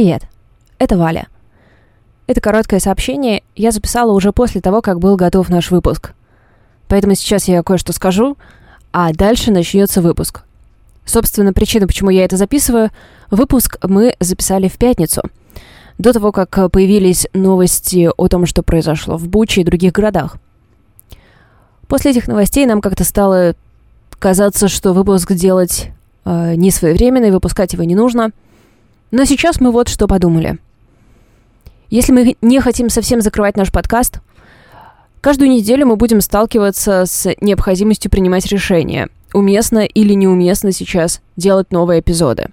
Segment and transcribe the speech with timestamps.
[0.00, 0.22] Привет,
[0.78, 1.28] это Валя.
[2.26, 6.14] Это короткое сообщение я записала уже после того, как был готов наш выпуск.
[6.88, 8.38] Поэтому сейчас я кое-что скажу,
[8.94, 10.44] а дальше начнется выпуск.
[11.04, 12.88] Собственно, причина, почему я это записываю,
[13.30, 15.20] выпуск мы записали в пятницу,
[15.98, 20.38] до того, как появились новости о том, что произошло в Буче и других городах.
[21.88, 23.54] После этих новостей нам как-то стало
[24.18, 25.90] казаться, что выпуск делать
[26.24, 28.30] э, не и выпускать его не нужно.
[29.10, 30.58] Но сейчас мы вот что подумали.
[31.88, 34.20] Если мы не хотим совсем закрывать наш подкаст,
[35.20, 42.00] каждую неделю мы будем сталкиваться с необходимостью принимать решения, уместно или неуместно сейчас делать новые
[42.00, 42.50] эпизоды.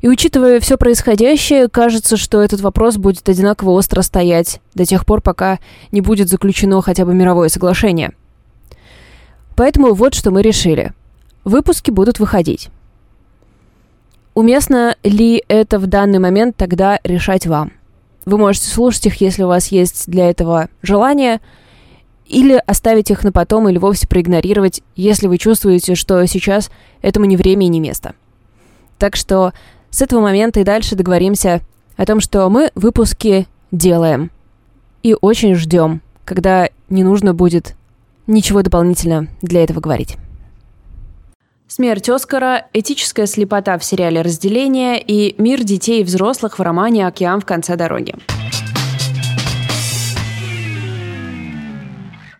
[0.00, 5.20] И учитывая все происходящее, кажется, что этот вопрос будет одинаково остро стоять до тех пор,
[5.20, 5.58] пока
[5.92, 8.12] не будет заключено хотя бы мировое соглашение.
[9.56, 10.94] Поэтому вот что мы решили.
[11.44, 12.70] Выпуски будут выходить.
[14.34, 17.72] Уместно ли это в данный момент тогда решать вам?
[18.24, 21.40] Вы можете слушать их, если у вас есть для этого желание,
[22.26, 26.70] или оставить их на потом, или вовсе проигнорировать, если вы чувствуете, что сейчас
[27.02, 28.14] этому не время и не место.
[28.98, 29.52] Так что
[29.90, 31.60] с этого момента и дальше договоримся
[31.96, 34.30] о том, что мы выпуски делаем.
[35.02, 37.74] И очень ждем, когда не нужно будет
[38.28, 40.16] ничего дополнительно для этого говорить.
[41.72, 47.40] Смерть Оскара, этическая слепота в сериале «Разделение» и мир детей и взрослых в романе «Океан
[47.40, 48.12] в конце дороги».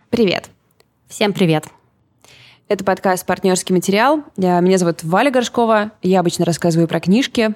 [0.09, 0.49] Привет.
[1.07, 1.63] Всем привет.
[2.67, 4.25] Это подкаст «Партнерский материал».
[4.35, 5.93] Меня зовут Валя Горшкова.
[6.01, 7.55] Я обычно рассказываю про книжки,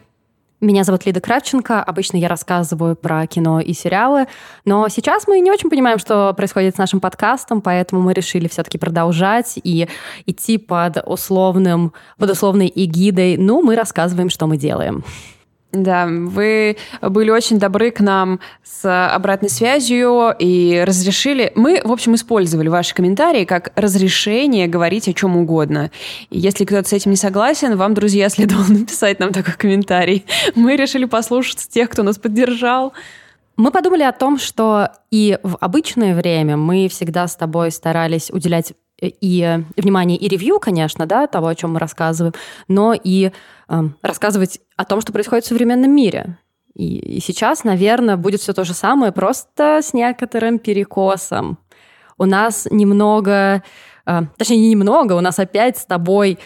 [0.62, 1.84] меня зовут Лида Кравченко.
[1.84, 4.28] Обычно я рассказываю про кино и сериалы.
[4.64, 8.78] Но сейчас мы не очень понимаем, что происходит с нашим подкастом, поэтому мы решили все-таки
[8.78, 9.88] продолжать и
[10.26, 13.38] идти под условным, под условной эгидой.
[13.38, 15.04] Ну, мы рассказываем, что мы делаем.
[15.84, 21.52] Да, вы были очень добры к нам с обратной связью и разрешили...
[21.56, 25.92] Мы, в общем, использовали ваши комментарии как разрешение говорить о чем угодно.
[26.30, 30.26] И если кто-то с этим не согласен, вам, друзья, следовало написать нам такой комментарий.
[30.56, 32.94] Мы решили послушать тех, кто нас поддержал.
[33.58, 38.74] Мы подумали о том, что и в обычное время мы всегда с тобой старались уделять
[39.02, 42.34] и э, внимание и ревью, конечно, да, того, о чем мы рассказываем,
[42.68, 43.32] но и
[43.68, 46.38] э, рассказывать о том, что происходит в современном мире.
[46.74, 51.58] И, и сейчас, наверное, будет все то же самое, просто с некоторым перекосом.
[52.18, 53.64] У нас немного,
[54.06, 56.40] э, точнее, не немного, у нас опять с тобой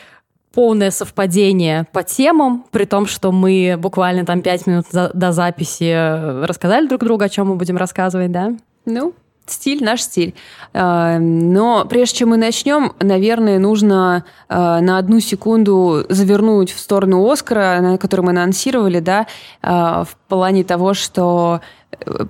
[0.54, 6.46] полное совпадение по темам, при том, что мы буквально там пять минут до записи э,
[6.46, 8.54] рассказали друг другу, о чем мы будем рассказывать, да?
[8.86, 9.14] Ну,
[9.52, 10.36] стиль наш стиль.
[10.74, 17.30] А, но прежде чем мы начнем, наверное, нужно а, на одну секунду завернуть в сторону
[17.30, 19.28] Оскара, на который мы анонсировали, да,
[19.62, 21.62] а, в плане того, что
[21.92, 22.26] э,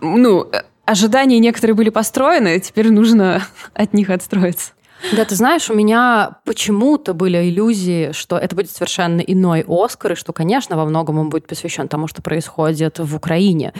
[0.00, 0.50] ну,
[0.84, 3.42] ожидания некоторые были построены, теперь нужно
[3.74, 4.72] от них отстроиться.
[5.10, 10.14] Да, ты знаешь, у меня почему-то были иллюзии, что это будет совершенно иной Оскар, и
[10.14, 13.72] что, конечно, во многом он будет посвящен тому, что происходит в Украине.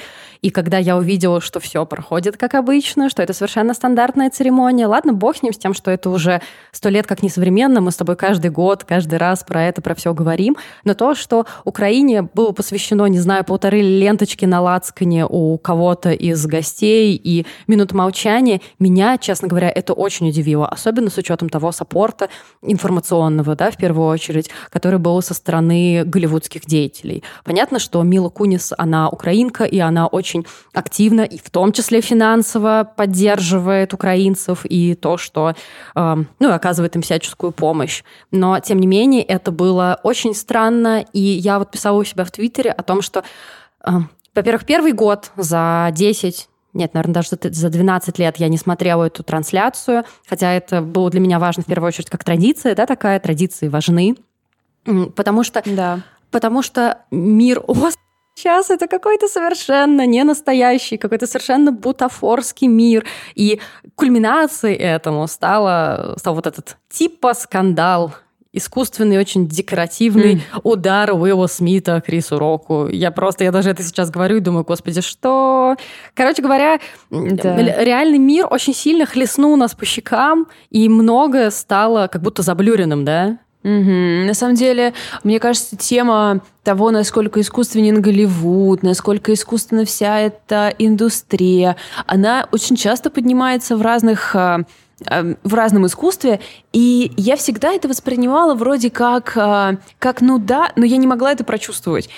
[0.42, 5.12] И когда я увидела, что все проходит как обычно, что это совершенно стандартная церемония, ладно,
[5.12, 8.16] бог с ним, с тем, что это уже сто лет как несовременно, мы с тобой
[8.16, 13.06] каждый год, каждый раз про это, про все говорим, но то, что Украине было посвящено,
[13.06, 19.46] не знаю, полторы ленточки на лацкане у кого-то из гостей и минут молчания, меня, честно
[19.46, 22.28] говоря, это очень удивило, особенно с учетом того саппорта
[22.62, 27.22] информационного, да, в первую очередь, который был со стороны голливудских деятелей.
[27.44, 32.90] Понятно, что Мила Кунис, она украинка, и она очень активно, и в том числе финансово
[32.96, 35.54] поддерживает украинцев, и то, что,
[35.94, 38.02] э, ну, оказывает им всяческую помощь.
[38.30, 42.30] Но, тем не менее, это было очень странно, и я вот писала у себя в
[42.30, 43.22] Твиттере о том, что
[43.86, 43.90] э,
[44.34, 49.22] во-первых, первый год за 10 нет, наверное, даже за 12 лет я не смотрела эту
[49.22, 53.68] трансляцию, хотя это было для меня важно в первую очередь как традиция, да, такая, традиции
[53.68, 54.16] важны,
[55.14, 56.00] потому что, да.
[56.30, 57.62] потому что мир
[58.34, 63.04] Сейчас это какой-то совершенно не настоящий, какой-то совершенно бутафорский мир.
[63.34, 63.60] И
[63.94, 68.14] кульминацией этому стало, стал вот этот типа скандал
[68.52, 70.60] искусственный, очень декоративный mm.
[70.62, 72.88] удар Уилла Смита Крису Року.
[72.88, 75.76] Я просто, я даже это сейчас говорю и думаю, господи, что...
[76.14, 76.78] Короче говоря,
[77.10, 77.56] да.
[77.56, 83.38] реальный мир очень сильно хлестнул нас по щекам, и многое стало как будто заблюренным, да?
[83.64, 84.26] Угу.
[84.26, 91.76] На самом деле, мне кажется, тема того, насколько искусственен Голливуд, насколько искусственна вся эта индустрия,
[92.06, 94.62] она очень часто поднимается в разных а,
[95.42, 96.40] в разном искусстве,
[96.72, 101.32] и я всегда это воспринимала вроде как, э, как ну да, но я не могла
[101.32, 102.08] это прочувствовать.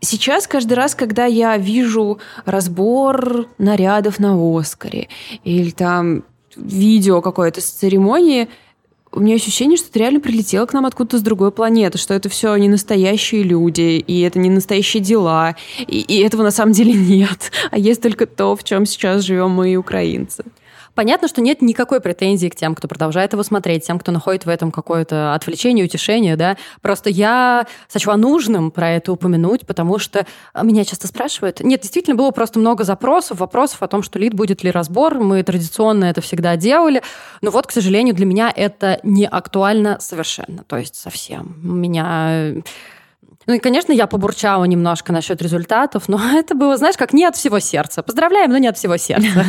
[0.00, 5.08] Сейчас каждый раз, когда я вижу разбор нарядов на Оскаре
[5.42, 6.24] или там
[6.54, 8.48] видео какое-то с церемонии,
[9.12, 12.28] у меня ощущение, что это реально прилетело к нам откуда-то с другой планеты, что это
[12.28, 16.92] все не настоящие люди, и это не настоящие дела, и, и этого на самом деле
[16.94, 17.50] нет.
[17.70, 20.44] А есть только то, в чем сейчас живем мы, украинцы.
[20.96, 24.48] Понятно, что нет никакой претензии к тем, кто продолжает его смотреть, тем, кто находит в
[24.48, 26.56] этом какое-то отвлечение, утешение, да.
[26.80, 30.26] Просто я сочла нужным про это упомянуть, потому что
[30.60, 31.60] меня часто спрашивают.
[31.60, 35.18] Нет, действительно, было просто много запросов, вопросов о том, что лид будет ли разбор.
[35.20, 37.02] Мы традиционно это всегда делали.
[37.42, 40.64] Но вот, к сожалению, для меня это не актуально совершенно.
[40.64, 41.56] То есть совсем.
[41.62, 42.54] Меня
[43.46, 47.36] ну и, конечно, я побурчала немножко насчет результатов, но это было, знаешь, как не от
[47.36, 48.02] всего сердца.
[48.02, 49.44] Поздравляем, но не от всего сердца.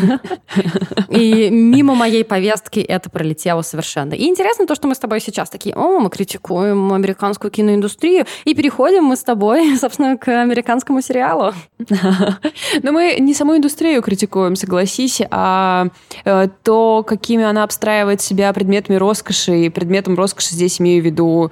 [1.10, 4.14] И мимо моей повестки это пролетело совершенно.
[4.14, 8.54] И интересно то, что мы с тобой сейчас такие, о, мы критикуем американскую киноиндустрию, и
[8.54, 11.54] переходим мы с тобой, собственно, к американскому сериалу.
[12.84, 15.88] Но мы не саму индустрию критикуем, согласись, а
[16.26, 21.52] э, то, какими она обстраивает себя предметами роскоши, и предметом роскоши здесь имею в виду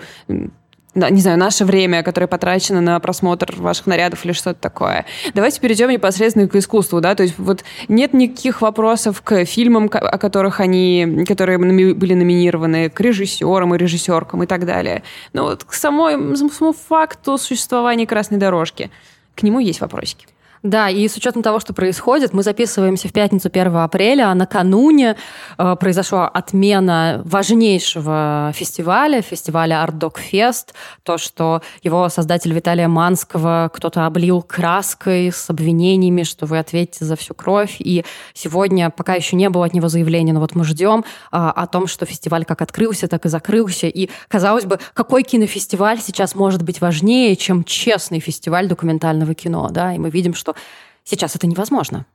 [0.96, 5.06] не знаю, наше время, которое потрачено на просмотр ваших нарядов или что-то такое.
[5.34, 10.18] Давайте перейдем непосредственно к искусству, да, то есть вот нет никаких вопросов к фильмам, о
[10.18, 15.04] которых они, которые были номинированы, к режиссерам и режиссеркам и так далее.
[15.34, 18.90] Но вот к самой, самому факту существования красной дорожки,
[19.36, 20.28] к нему есть вопросики.
[20.66, 25.16] Да, и с учетом того, что происходит, мы записываемся в пятницу 1 апреля, а накануне
[25.60, 30.74] э, произошла отмена важнейшего фестиваля, фестиваля Art Dog Fest,
[31.04, 37.16] то, что его создатель Виталия Манского кто-то облил краской с обвинениями, что вы ответите за
[37.16, 38.04] всю кровь, и
[38.34, 41.86] сегодня пока еще не было от него заявления, но вот мы ждем э, о том,
[41.86, 46.82] что фестиваль как открылся, так и закрылся, и, казалось бы, какой кинофестиваль сейчас может быть
[46.82, 50.55] важнее, чем честный фестиваль документального кино, да, и мы видим, что
[51.04, 52.06] сейчас это невозможно.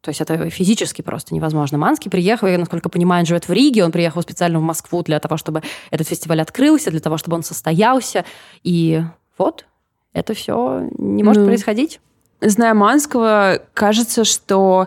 [0.00, 1.76] То есть это физически просто невозможно.
[1.76, 5.18] Манский приехал, я, насколько понимаю, он живет в Риге, он приехал специально в Москву для
[5.18, 8.24] того, чтобы этот фестиваль открылся, для того, чтобы он состоялся.
[8.62, 9.02] И
[9.36, 9.66] вот,
[10.12, 12.00] это все не может ну, происходить.
[12.40, 14.86] Зная Манского, кажется, что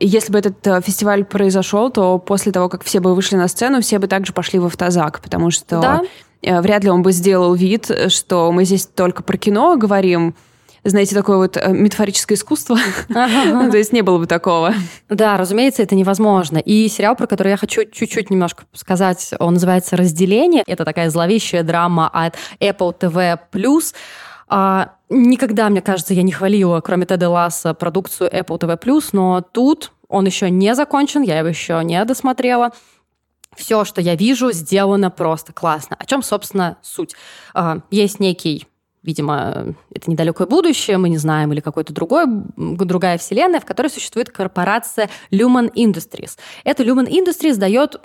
[0.00, 3.82] если бы этот э, фестиваль произошел, то после того, как все бы вышли на сцену,
[3.82, 6.02] все бы также пошли в автозак, потому что да.
[6.40, 10.34] Э, вряд ли он бы сделал вид, что мы здесь только про кино говорим,
[10.90, 12.76] знаете, такое вот э, метафорическое искусство.
[13.08, 14.74] То есть не было бы такого.
[15.08, 16.58] Да, разумеется, это невозможно.
[16.58, 20.62] И сериал, про который я хочу чуть-чуть немножко сказать, он называется «Разделение».
[20.66, 23.38] Это такая зловещая драма от Apple TV+.
[24.48, 29.92] А, никогда, мне кажется, я не хвалила, кроме Теда Ласса, продукцию Apple TV+, но тут
[30.08, 32.72] он еще не закончен, я его еще не досмотрела.
[33.54, 35.96] Все, что я вижу, сделано просто классно.
[35.98, 37.14] О чем, собственно, суть?
[37.54, 38.66] А, есть некий
[39.02, 42.24] видимо, это недалекое будущее, мы не знаем, или какой-то другой,
[42.56, 46.38] другая вселенная, в которой существует корпорация Lumen Industries.
[46.64, 48.00] Эта Lumen Industries дает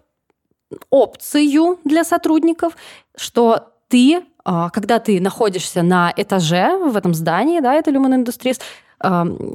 [0.89, 2.75] опцию для сотрудников,
[3.15, 8.59] что ты, когда ты находишься на этаже в этом здании, да, это Lumen Industries,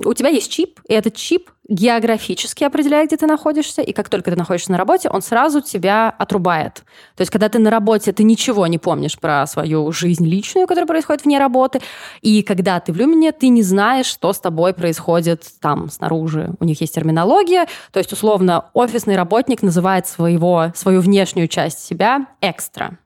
[0.04, 4.30] у тебя есть чип, и этот чип географически определяет, где ты находишься, и как только
[4.30, 6.82] ты находишься на работе, он сразу тебя отрубает.
[7.16, 10.86] То есть, когда ты на работе, ты ничего не помнишь про свою жизнь личную, которая
[10.86, 11.80] происходит вне работы,
[12.20, 16.50] и когда ты в люмине, ты не знаешь, что с тобой происходит там, снаружи.
[16.60, 22.26] У них есть терминология, то есть, условно, офисный работник называет своего, свою внешнюю часть себя
[22.42, 22.98] экстра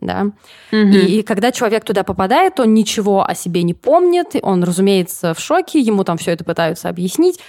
[0.00, 0.30] да.
[0.72, 0.76] Угу.
[0.76, 5.40] И, и когда человек туда попадает, он ничего о себе не помнит, он, разумеется, в
[5.40, 7.40] шоке, ему там все это пытаются объяснить.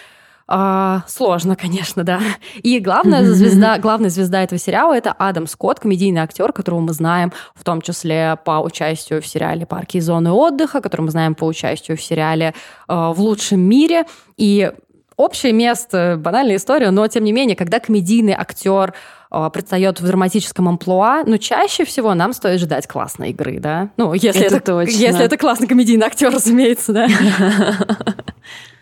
[0.54, 2.20] А, сложно, конечно, да.
[2.62, 7.32] И главная звезда, главная звезда этого сериала это Адам Скотт, комедийный актер, которого мы знаем
[7.56, 11.46] в том числе по участию в сериале «Парки и зоны отдыха», которого мы знаем по
[11.46, 12.54] участию в сериале
[12.90, 14.04] э, «В лучшем мире».
[14.36, 14.72] И
[15.18, 18.94] общее место, банальная история, но тем не менее, когда комедийный актер
[19.30, 23.90] а, предстает в драматическом амплуа, но чаще всего нам стоит ждать классной игры, да?
[23.98, 24.92] Ну, если это, это, точно.
[24.92, 27.08] Если это классный комедийный актер, разумеется, да.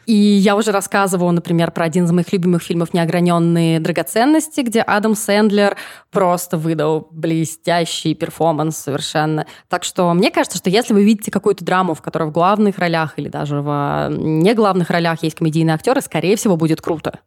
[0.10, 5.13] И я уже рассказывала, например, про один из моих любимых фильмов «Неограненные драгоценности», где Адам
[5.13, 5.78] Сэндлер
[6.10, 9.46] просто выдал блестящий перформанс совершенно.
[9.68, 13.20] Так что мне кажется, что если вы видите какую-то драму, в которой в главных ролях
[13.20, 17.20] или даже в не главных ролях есть комедийные актеры, скорее всего, будет круто.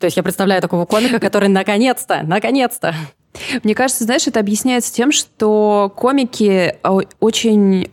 [0.00, 2.92] То есть я представляю такого комика, который наконец-то, наконец-то.
[3.62, 6.76] Мне кажется, знаешь, это объясняется тем, что комики
[7.20, 7.92] очень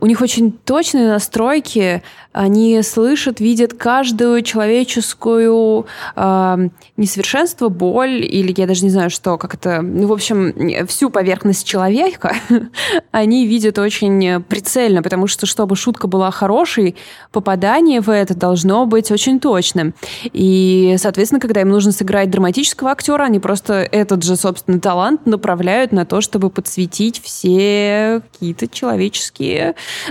[0.00, 2.02] У них очень точные настройки,
[2.32, 9.54] они слышат, видят каждую человеческую э, несовершенство, боль, или я даже не знаю, что, как
[9.54, 12.34] это, ну, в общем, всю поверхность человека
[13.12, 16.96] они видят очень прицельно, потому что, чтобы шутка была хорошей,
[17.30, 19.94] попадание в это должно быть очень точным.
[20.24, 25.92] И, соответственно, когда им нужно сыграть драматического актера, они просто этот же, собственно, талант направляют
[25.92, 29.53] на то, чтобы подсветить все какие-то человеческие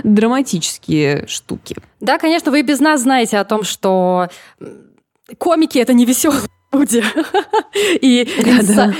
[0.02, 1.76] драматические штуки.
[2.00, 4.28] Да, конечно, вы без нас знаете о том, что
[5.38, 6.42] комики— это не веселые
[6.74, 7.02] люди.
[8.00, 8.22] И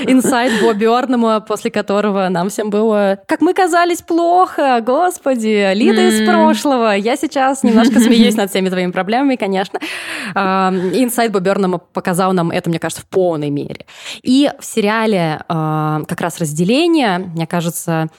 [0.07, 6.27] инсайт Бобби Орнема, после которого нам всем было, как мы казались, плохо, господи, Лида из
[6.27, 6.95] прошлого.
[6.95, 9.79] Я сейчас немножко смеюсь над всеми твоими проблемами, конечно.
[10.33, 13.85] Инсайт Бобби Орнема показал нам это, мне кажется, в полной мере.
[14.23, 18.09] И в сериале а, как раз разделение, мне кажется,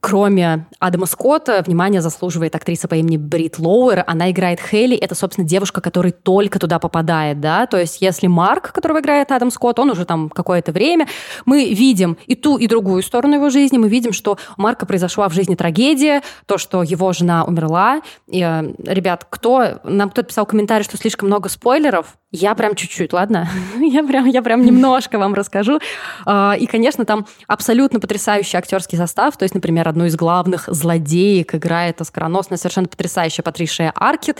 [0.00, 4.02] Кроме Адама Скотта, внимание заслуживает актриса по имени Брит Лоуэр.
[4.08, 4.96] Она играет Хейли.
[4.96, 7.66] Это, собственно, девушка, которая только туда попадает, да.
[7.66, 11.06] То есть, если Марк, которого играет Адам Скотт, он уже там какое-то время,
[11.44, 13.78] мы видим и ту, и другую сторону его жизни.
[13.78, 18.02] Мы видим, что у Марка произошла в жизни трагедия, то, что его жена умерла.
[18.26, 19.78] И, э, ребят, кто...
[19.84, 22.16] Нам кто-то писал комментарий, что слишком много спойлеров.
[22.38, 23.48] Я прям чуть-чуть, ладно?
[23.80, 25.80] я, прям, я прям немножко вам расскажу.
[26.26, 29.36] А, и, конечно, там абсолютно потрясающий актерский состав.
[29.38, 34.38] То есть, например, одну из главных злодеек играет оскароносная, совершенно потрясающая Патришия Аркет.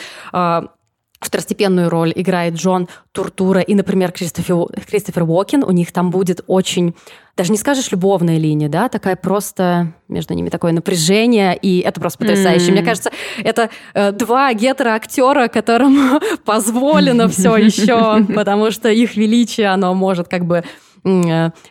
[1.21, 5.65] Второстепенную роль играет Джон Туртура и, например, Кристофер, Кристофер Уокен.
[5.65, 6.95] У них там будет очень,
[7.37, 12.19] даже не скажешь, любовная линия, да, такая просто между ними такое напряжение, и это просто
[12.19, 12.69] потрясающе.
[12.69, 12.73] Mm.
[12.73, 19.95] Мне кажется, это э, два гетероактера, которым позволено все еще, потому что их величие, оно
[19.95, 20.65] может как бы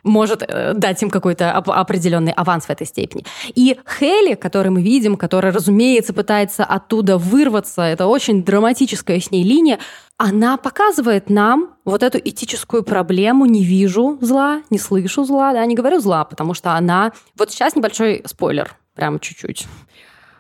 [0.04, 3.26] может э, дать им какой-то определенный аванс в этой степени.
[3.54, 9.44] И Хелли, который мы видим, которая, разумеется, пытается оттуда вырваться, это очень драматическая с ней
[9.44, 9.80] линия,
[10.18, 15.76] она показывает нам вот эту этическую проблему «не вижу зла, не слышу зла», да, не
[15.76, 17.12] говорю зла, потому что она...
[17.38, 19.68] Вот сейчас небольшой спойлер, прям чуть-чуть.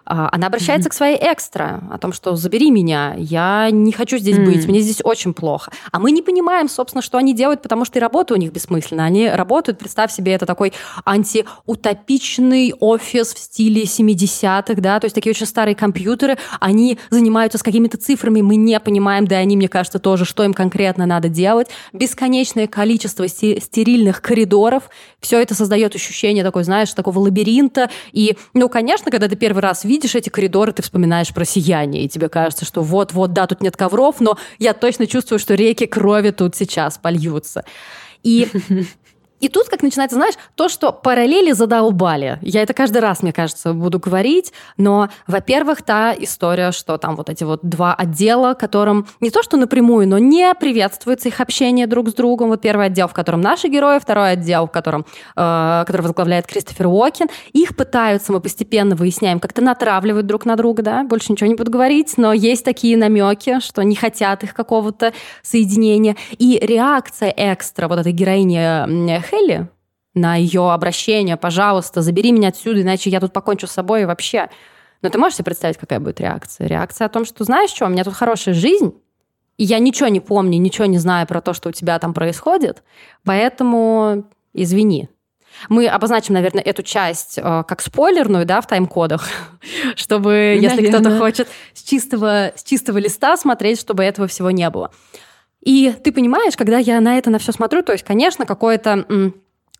[0.05, 0.91] А, она обращается mm-hmm.
[0.91, 4.45] к своей экстра о том, что забери меня, я не хочу здесь mm-hmm.
[4.45, 5.71] быть, мне здесь очень плохо.
[5.91, 9.05] А мы не понимаем, собственно, что они делают, потому что и работа у них бессмысленна.
[9.05, 10.73] Они работают, представь себе, это такой
[11.05, 17.63] антиутопичный офис в стиле 70-х, да, то есть такие очень старые компьютеры, они занимаются с
[17.63, 21.29] какими-то цифрами, мы не понимаем, да и они, мне кажется, тоже, что им конкретно надо
[21.29, 21.67] делать.
[21.93, 27.89] Бесконечное количество стерильных коридоров, все это создает ощущение такой, знаешь, такого лабиринта.
[28.11, 32.03] И, ну, конечно, когда ты первый раз видишь, видишь эти коридоры, ты вспоминаешь про сияние,
[32.03, 35.85] и тебе кажется, что вот-вот, да, тут нет ковров, но я точно чувствую, что реки
[35.85, 37.63] крови тут сейчас польются.
[38.21, 38.49] И
[39.45, 42.39] И тут, как начинается, знаешь, то, что параллели задолбали.
[42.41, 44.51] Я это каждый раз, мне кажется, буду говорить.
[44.75, 49.57] Но, во-первых, та история, что там вот эти вот два отдела, которым не то, что
[49.57, 52.49] напрямую, но не приветствуется их общение друг с другом.
[52.49, 56.87] Вот первый отдел, в котором наши герои, второй отдел, в котором, э, который возглавляет Кристофер
[56.87, 57.27] Уокен.
[57.53, 61.69] Их пытаются, мы постепенно выясняем, как-то натравливают друг на друга, да, больше ничего не буду
[61.69, 66.15] говорить, но есть такие намеки, что не хотят их какого-то соединения.
[66.39, 68.55] И реакция экстра вот этой героини
[69.35, 69.67] Хелли
[70.13, 74.49] на ее обращение, пожалуйста, забери меня отсюда, иначе я тут покончу с собой и вообще.
[75.01, 76.67] Но ты можешь себе представить, какая будет реакция?
[76.67, 78.93] Реакция о том, что знаешь что, у меня тут хорошая жизнь,
[79.57, 82.83] и я ничего не помню, ничего не знаю про то, что у тебя там происходит,
[83.25, 85.09] поэтому извини.
[85.69, 89.27] Мы обозначим, наверное, эту часть э, как спойлерную, да, в тайм-кодах,
[89.95, 90.69] чтобы, наверное.
[90.69, 94.91] если кто-то хочет с чистого, с чистого листа смотреть, чтобы этого всего не было.
[95.65, 99.33] И ты понимаешь, когда я на это на все смотрю, то есть, конечно, какое-то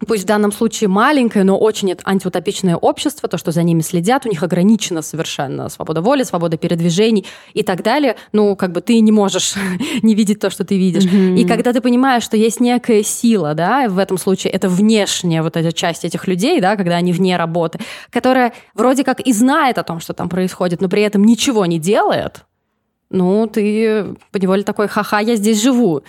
[0.08, 4.30] пусть в данном случае маленькое, но очень антиутопичное общество, то, что за ними следят, у
[4.30, 8.18] них ограничена совершенно свобода воли, свобода передвижений и так далее.
[8.34, 9.56] Ну, как бы ты не можешь
[10.02, 11.06] не видеть то, что ты видишь.
[11.06, 11.38] Mm-hmm.
[11.38, 15.56] И когда ты понимаешь, что есть некая сила, да, в этом случае это внешняя вот
[15.56, 19.84] эта часть этих людей, да, когда они вне работы, которая вроде как и знает о
[19.84, 22.44] том, что там происходит, но при этом ничего не делает,
[23.10, 26.04] ну, ты поневоле такой, ха-ха, я здесь живу.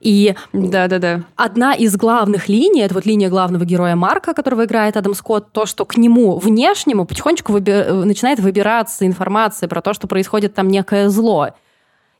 [0.00, 1.22] И да, да, да.
[1.36, 5.64] одна из главных линий, это вот линия главного героя Марка, которого играет Адам Скотт, то,
[5.64, 11.08] что к нему внешнему потихонечку выби- начинает выбираться информация про то, что происходит там некое
[11.08, 11.50] зло.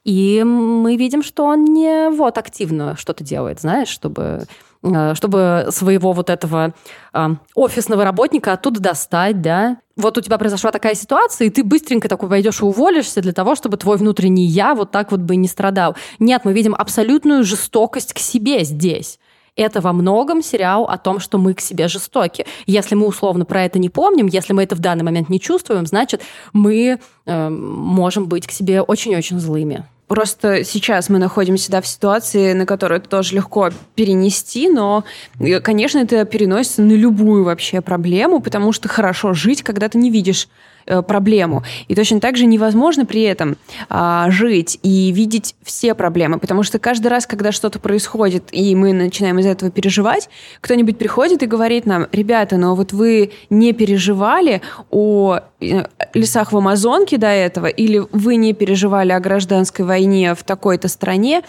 [0.03, 4.47] И мы видим, что он не вот активно что-то делает, знаешь, чтобы
[4.83, 6.73] Э, чтобы своего вот этого
[7.13, 9.77] э, офисного работника оттуда достать, да.
[9.95, 13.55] Вот у тебя произошла такая ситуация, и ты быстренько такой пойдешь и уволишься для того,
[13.55, 15.95] чтобы твой внутренний я вот так вот бы не страдал.
[16.19, 19.19] Нет, мы видим абсолютную жестокость к себе здесь.
[19.55, 22.45] это во многом сериал о том, что мы к себе жестоки.
[22.65, 25.85] Если мы условно про это не помним, если мы это в данный момент не чувствуем,
[25.85, 29.85] значит, мы э, можем быть к себе очень-очень злыми.
[30.07, 35.05] Просто сейчас мы находимся да, в ситуации, на которую это тоже легко перенести, но,
[35.39, 40.11] э, конечно, это переносится на любую вообще проблему, потому что хорошо жить, когда ты не
[40.11, 40.49] видишь
[40.85, 41.63] проблему.
[41.87, 43.57] И точно так же невозможно при этом
[43.89, 48.93] а, жить и видеть все проблемы, потому что каждый раз, когда что-то происходит, и мы
[48.93, 50.29] начинаем из этого переживать,
[50.61, 56.57] кто-нибудь приходит и говорит нам, ребята, но вот вы не переживали о э, лесах в
[56.57, 61.43] Амазонке до этого, или вы не переживали о гражданской войне в такой-то стране,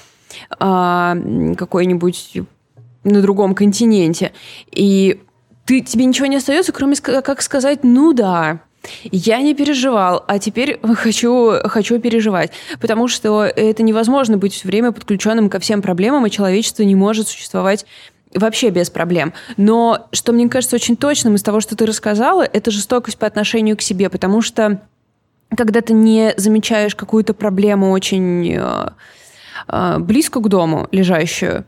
[0.58, 1.16] а,
[1.56, 2.38] какой-нибудь
[3.04, 4.32] на другом континенте,
[4.70, 5.20] и
[5.66, 8.60] ты, тебе ничего не остается, кроме как сказать, ну да,
[9.10, 12.52] я не переживал, а теперь хочу, хочу переживать.
[12.80, 17.28] Потому что это невозможно быть все время подключенным ко всем проблемам, и человечество не может
[17.28, 17.86] существовать
[18.34, 19.32] вообще без проблем.
[19.56, 23.76] Но что мне кажется очень точным из того, что ты рассказала, это жестокость по отношению
[23.76, 24.80] к себе, потому что
[25.56, 28.88] когда ты не замечаешь какую-то проблему очень э,
[29.68, 31.64] э, близко к дому лежащую,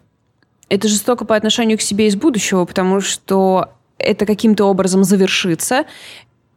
[0.69, 5.85] это жестоко по отношению к себе из будущего, потому что это каким-то образом завершится,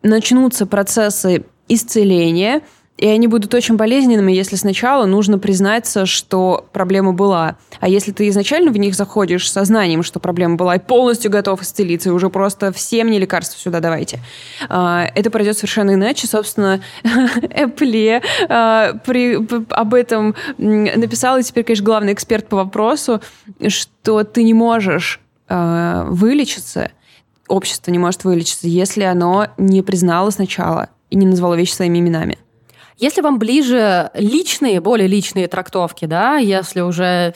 [0.03, 2.62] начнутся процессы исцеления,
[3.00, 7.56] и они будут очень болезненными, если сначала нужно признаться, что проблема была.
[7.79, 11.62] А если ты изначально в них заходишь с сознанием, что проблема была, и полностью готов
[11.62, 14.20] исцелиться, и уже просто все мне лекарства сюда давайте,
[14.68, 16.27] а, это пройдет совершенно иначе.
[16.27, 16.82] Собственно,
[17.50, 19.00] Эпле а,
[19.70, 23.22] об этом написал, и теперь, конечно, главный эксперт по вопросу,
[23.70, 26.91] что ты не можешь а, вылечиться,
[27.50, 32.38] общество не может вылечиться, если оно не признало сначала и не назвало вещи своими именами.
[33.00, 37.34] Если вам ближе личные, более личные трактовки, да, если уже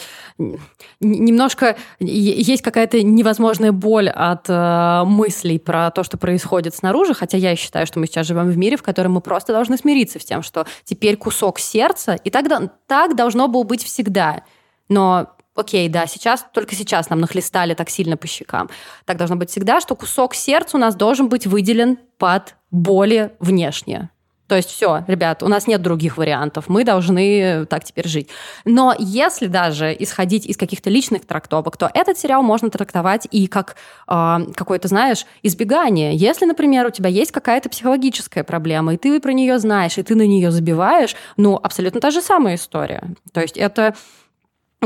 [0.99, 7.55] немножко есть какая-то невозможная боль от э, мыслей про то, что происходит снаружи, хотя я
[7.55, 10.43] считаю, что мы сейчас живем в мире, в котором мы просто должны смириться с тем,
[10.43, 12.45] что теперь кусок сердца, и так,
[12.85, 14.43] так должно было быть всегда.
[14.89, 18.69] Но окей, да, сейчас, только сейчас нам нахлестали так сильно по щекам.
[19.05, 24.09] Так должно быть всегда, что кусок сердца у нас должен быть выделен под боли внешние.
[24.47, 28.29] То есть все, ребят, у нас нет других вариантов, мы должны так теперь жить.
[28.65, 33.77] Но если даже исходить из каких-то личных трактовок, то этот сериал можно трактовать и как
[34.07, 36.15] э, какое-то, знаешь, избегание.
[36.15, 40.13] Если, например, у тебя есть какая-то психологическая проблема, и ты про нее знаешь, и ты
[40.13, 43.15] на нее забиваешь, ну, абсолютно та же самая история.
[43.31, 43.95] То есть это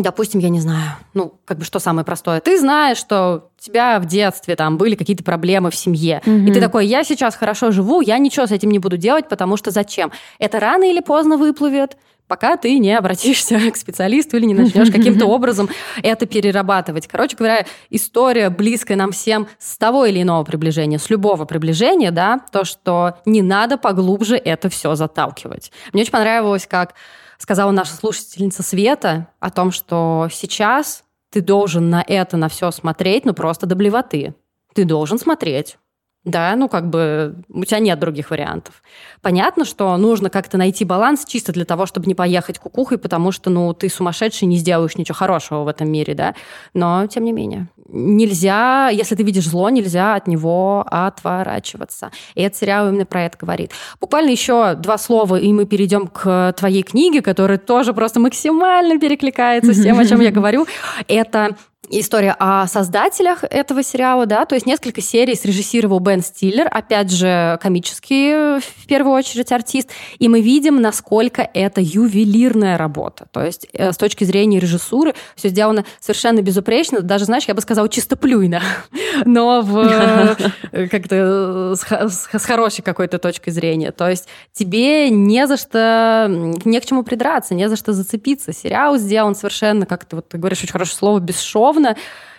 [0.02, 2.40] допустим, я не знаю, ну, как бы что самое простое.
[2.40, 6.22] Ты знаешь, что у тебя в детстве там были какие-то проблемы в семье.
[6.26, 6.50] Mm-hmm.
[6.50, 9.58] И ты такой, я сейчас хорошо живу, я ничего с этим не буду делать, потому
[9.58, 10.12] что зачем?
[10.40, 15.26] Это рано или поздно выплывет, пока ты не обратишься к специалисту или не начнешь каким-то
[15.26, 15.70] образом
[16.04, 17.08] это перерабатывать.
[17.08, 22.42] Короче говоря, история близкая нам всем с того или иного приближения, с любого приближения, да,
[22.52, 25.72] то, что не надо поглубже это все заталкивать.
[25.94, 26.94] Мне очень понравилось, как
[27.38, 33.26] сказала наша слушательница Света о том, что сейчас ты должен на это, на все смотреть,
[33.26, 34.36] ну просто до блевоты.
[34.74, 35.78] Ты должен смотреть.
[36.28, 38.84] Да, ну как бы у тебя нет других вариантов.
[39.22, 43.50] Понятно, что нужно как-то найти баланс чисто для того, чтобы не поехать кукухой, потому что,
[43.50, 46.36] ну, ты сумасшедший, не сделаешь ничего хорошего в этом мире, да.
[46.74, 52.12] Но, тем не менее, нельзя, если ты видишь зло, нельзя от него отворачиваться.
[52.36, 53.72] И этот сериал именно про это говорит.
[54.02, 59.74] Буквально еще два слова, и мы перейдем к твоей книге, которая тоже просто максимально перекликается
[59.74, 60.68] с тем, о чем я говорю.
[61.08, 61.56] Это
[61.90, 67.58] история о создателях этого сериала, да, то есть несколько серий срежиссировал Бен Стиллер, опять же,
[67.62, 73.94] комический в первую очередь артист, и мы видим, насколько это ювелирная работа, то есть э,
[73.94, 78.62] с точки зрения режиссуры все сделано совершенно безупречно, даже, знаешь, я бы сказала, чистоплюйно,
[79.26, 85.56] но в э, как-то с, с хорошей какой-то точкой зрения, то есть тебе не за
[85.56, 86.28] что,
[86.66, 90.38] не к чему придраться, не за что зацепиться, сериал сделан совершенно, как ты вот ты
[90.38, 91.96] говоришь очень хорошее слово, бесшовно, безусловно,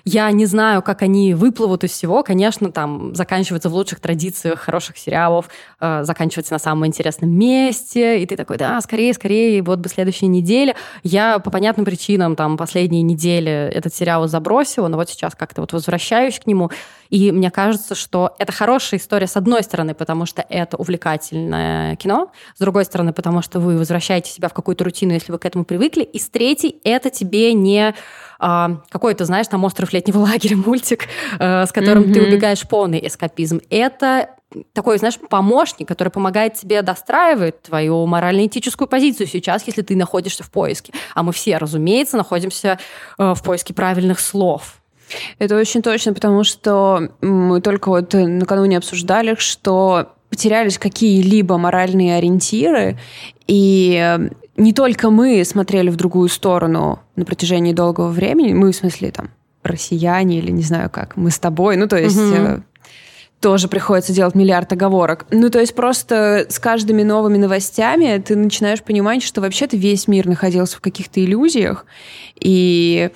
[0.09, 2.23] я не знаю, как они выплывут из всего.
[2.23, 8.27] Конечно, там заканчивается в лучших традициях хороших сериалов, э, заканчивается на самом интересном месте, и
[8.27, 10.77] ты такой, да, скорее, скорее, вот бы следующей неделе.
[11.03, 15.75] Я по понятным причинам там последние недели этот сериал забросила, но вот сейчас как-то вот
[15.75, 16.71] возвращаюсь к нему,
[17.11, 22.33] и мне кажется, что это хорошая история с одной стороны, потому что это увлекательное кино,
[22.55, 25.64] с другой стороны, потому что вы возвращаете себя в какую-то рутину, если вы к этому
[25.64, 27.94] привыкли, и с третьей, это тебе не
[28.40, 31.09] а, какой-то, знаешь, там «Остров летнего лагеря» мультик,
[31.39, 32.13] э, с которым mm-hmm.
[32.15, 33.61] ты убегаешь полный эскапизм.
[33.71, 34.31] Это
[34.73, 40.51] такой, знаешь, помощник, который помогает тебе достраивать твою морально-этическую позицию сейчас, если ты находишься в
[40.51, 40.93] поиске.
[41.15, 42.79] А мы все, разумеется, находимся
[43.19, 44.81] э, в поиске правильных слов.
[45.39, 52.99] Это очень точно, потому что мы только вот накануне обсуждали, что потерялись какие-либо моральные ориентиры,
[53.47, 54.19] и
[54.59, 59.31] не только мы смотрели в другую сторону на протяжении долгого времени, мы, в смысле, там,
[59.62, 62.18] россияне или не знаю как, мы с тобой, ну, то есть...
[62.18, 62.62] Угу.
[63.40, 65.25] Тоже приходится делать миллиард оговорок.
[65.31, 70.27] Ну, то есть просто с каждыми новыми новостями ты начинаешь понимать, что вообще-то весь мир
[70.27, 71.87] находился в каких-то иллюзиях.
[72.35, 73.11] И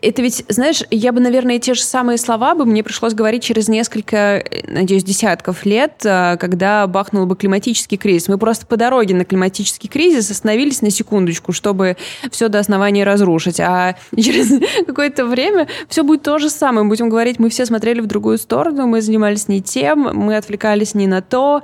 [0.00, 3.68] это ведь, знаешь, я бы, наверное, те же самые слова бы мне пришлось говорить через
[3.68, 8.28] несколько, надеюсь, десятков лет, а, когда бахнул бы климатический кризис.
[8.28, 11.96] Мы просто по дороге на климатический кризис остановились на секундочку, чтобы
[12.30, 13.58] все до основания разрушить.
[13.58, 14.52] А через
[14.86, 16.84] какое-то время все будет то же самое.
[16.84, 20.94] Мы будем говорить, мы все смотрели в другую сторону, мы занимались не тем, мы отвлекались
[20.94, 21.62] не на то.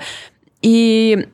[0.60, 1.28] И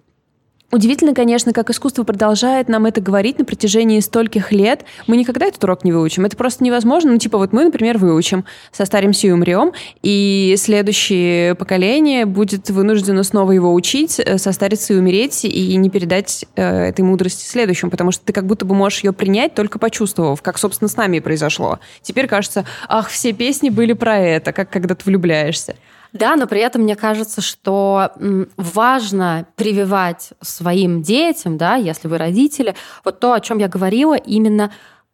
[0.73, 4.85] Удивительно, конечно, как искусство продолжает нам это говорить на протяжении стольких лет.
[5.09, 6.25] Мы никогда этот урок не выучим.
[6.27, 7.11] Это просто невозможно.
[7.11, 13.51] Ну, типа, вот мы, например, выучим, состаримся и умрем, и следующее поколение будет вынуждено снова
[13.51, 18.25] его учить, э, состариться и умереть, и не передать э, этой мудрости следующему, потому что
[18.25, 21.81] ты как будто бы можешь ее принять, только почувствовав, как, собственно, с нами и произошло.
[22.03, 25.75] Теперь кажется, ах, все песни были про это, как когда ты влюбляешься.
[26.13, 28.13] Да, но при этом мне кажется, что
[28.57, 34.73] важно прививать своим детям, да, если вы родители, вот то, о чем я говорила, именно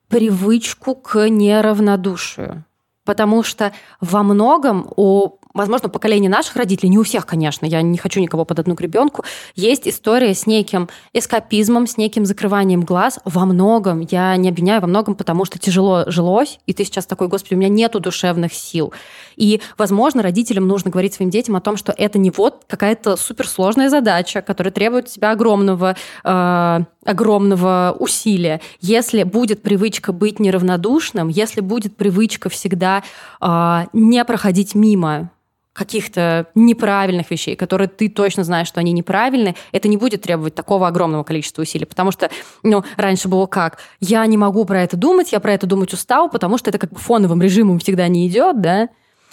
[0.08, 2.64] привычку к неравнодушию.
[3.04, 7.98] Потому что во многом у возможно, поколение наших родителей, не у всех, конечно, я не
[7.98, 13.44] хочу никого под одну гребенку, есть история с неким эскапизмом, с неким закрыванием глаз во
[13.46, 14.06] многом.
[14.10, 17.56] Я не обвиняю во многом, потому что тяжело жилось, и ты сейчас такой, господи, у
[17.56, 18.92] меня нету душевных сил.
[19.36, 23.88] И, возможно, родителям нужно говорить своим детям о том, что это не вот какая-то суперсложная
[23.88, 28.60] задача, которая требует от тебя огромного, э, огромного усилия.
[28.80, 33.02] Если будет привычка быть неравнодушным, если будет привычка всегда
[33.40, 35.30] э, не проходить мимо
[35.76, 40.88] каких-то неправильных вещей, которые ты точно знаешь, что они неправильны, это не будет требовать такого
[40.88, 41.84] огромного количества усилий.
[41.84, 42.30] Потому что,
[42.62, 43.78] ну, раньше было как?
[44.00, 46.90] Я не могу про это думать, я про это думать устал, потому что это как
[46.90, 48.88] бы фоновым режимом всегда не идет, да?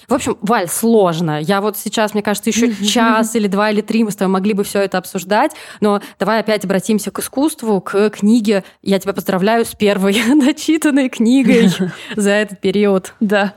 [0.08, 1.40] В общем, Валь, сложно.
[1.40, 4.54] Я вот сейчас, мне кажется, еще час или два или три мы с тобой могли
[4.54, 8.64] бы все это обсуждать, но давай опять обратимся к искусству, к книге.
[8.82, 11.70] Я тебя поздравляю с первой начитанной книгой
[12.16, 13.14] за этот период.
[13.22, 13.54] Да,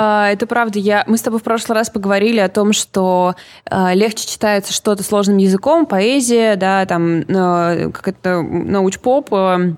[0.00, 0.78] это правда.
[0.78, 1.04] Я...
[1.06, 3.34] Мы с тобой в прошлый раз поговорили о том, что
[3.70, 9.32] э, легче читается что-то сложным языком, поэзия, да, там, как это, науч-поп.
[9.32, 9.74] Э,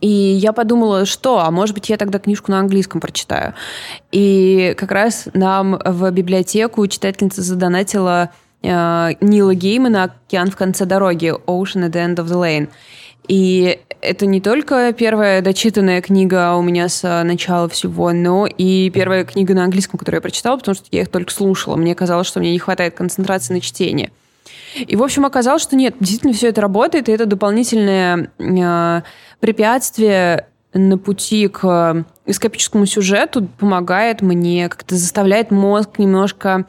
[0.00, 3.54] и я подумала, что, а может быть, я тогда книжку на английском прочитаю.
[4.12, 8.30] И как раз нам в библиотеку читательница задонатила
[8.62, 12.68] э, Нила Геймана «Океан в конце дороги» «Ocean at the end of the lane».
[13.30, 18.90] И это не только первая дочитанная книга у меня с э, начала всего, но и
[18.90, 21.76] первая книга на английском, которую я прочитала, потому что я их только слушала.
[21.76, 24.10] Мне казалось, что мне не хватает концентрации на чтении.
[24.74, 29.02] И, в общем, оказалось, что нет, действительно все это работает, и это дополнительное э,
[29.38, 36.66] препятствие на пути к эскапическому сюжету помогает мне, как-то заставляет мозг немножко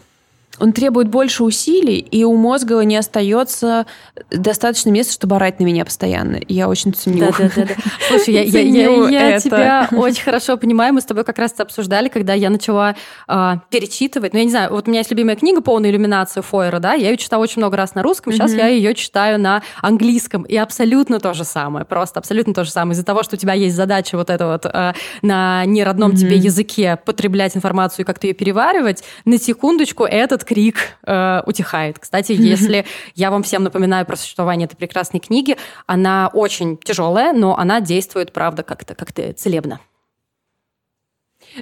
[0.62, 3.88] он требует больше усилий, и у мозга не остается
[4.30, 6.40] достаточно места, чтобы орать на меня постоянно.
[6.48, 7.20] Я очень ценю.
[7.20, 7.66] Да, да, да.
[7.66, 7.74] да.
[8.08, 10.94] Слушай, я, я, я, я тебя очень хорошо понимаю.
[10.94, 12.96] Мы с тобой как раз обсуждали, когда я начала
[13.28, 14.34] э, перечитывать.
[14.34, 17.10] Ну, я не знаю, вот у меня есть любимая книга «Полная иллюминация» Фойера, да, я
[17.10, 18.58] ее читала очень много раз на русском, сейчас mm-hmm.
[18.58, 22.94] я ее читаю на английском, и абсолютно то же самое, просто абсолютно то же самое.
[22.94, 24.94] Из-за того, что у тебя есть задача вот это вот э,
[25.24, 26.18] на неродном mm-hmm.
[26.18, 31.98] тебе языке потреблять информацию и как-то ее переваривать, на секундочку этот крик э, утихает.
[31.98, 32.86] Кстати, если
[33.16, 35.56] я вам всем напоминаю про существование этой прекрасной книги,
[35.88, 39.80] она очень тяжелая, но она действует, правда, как-то как целебно.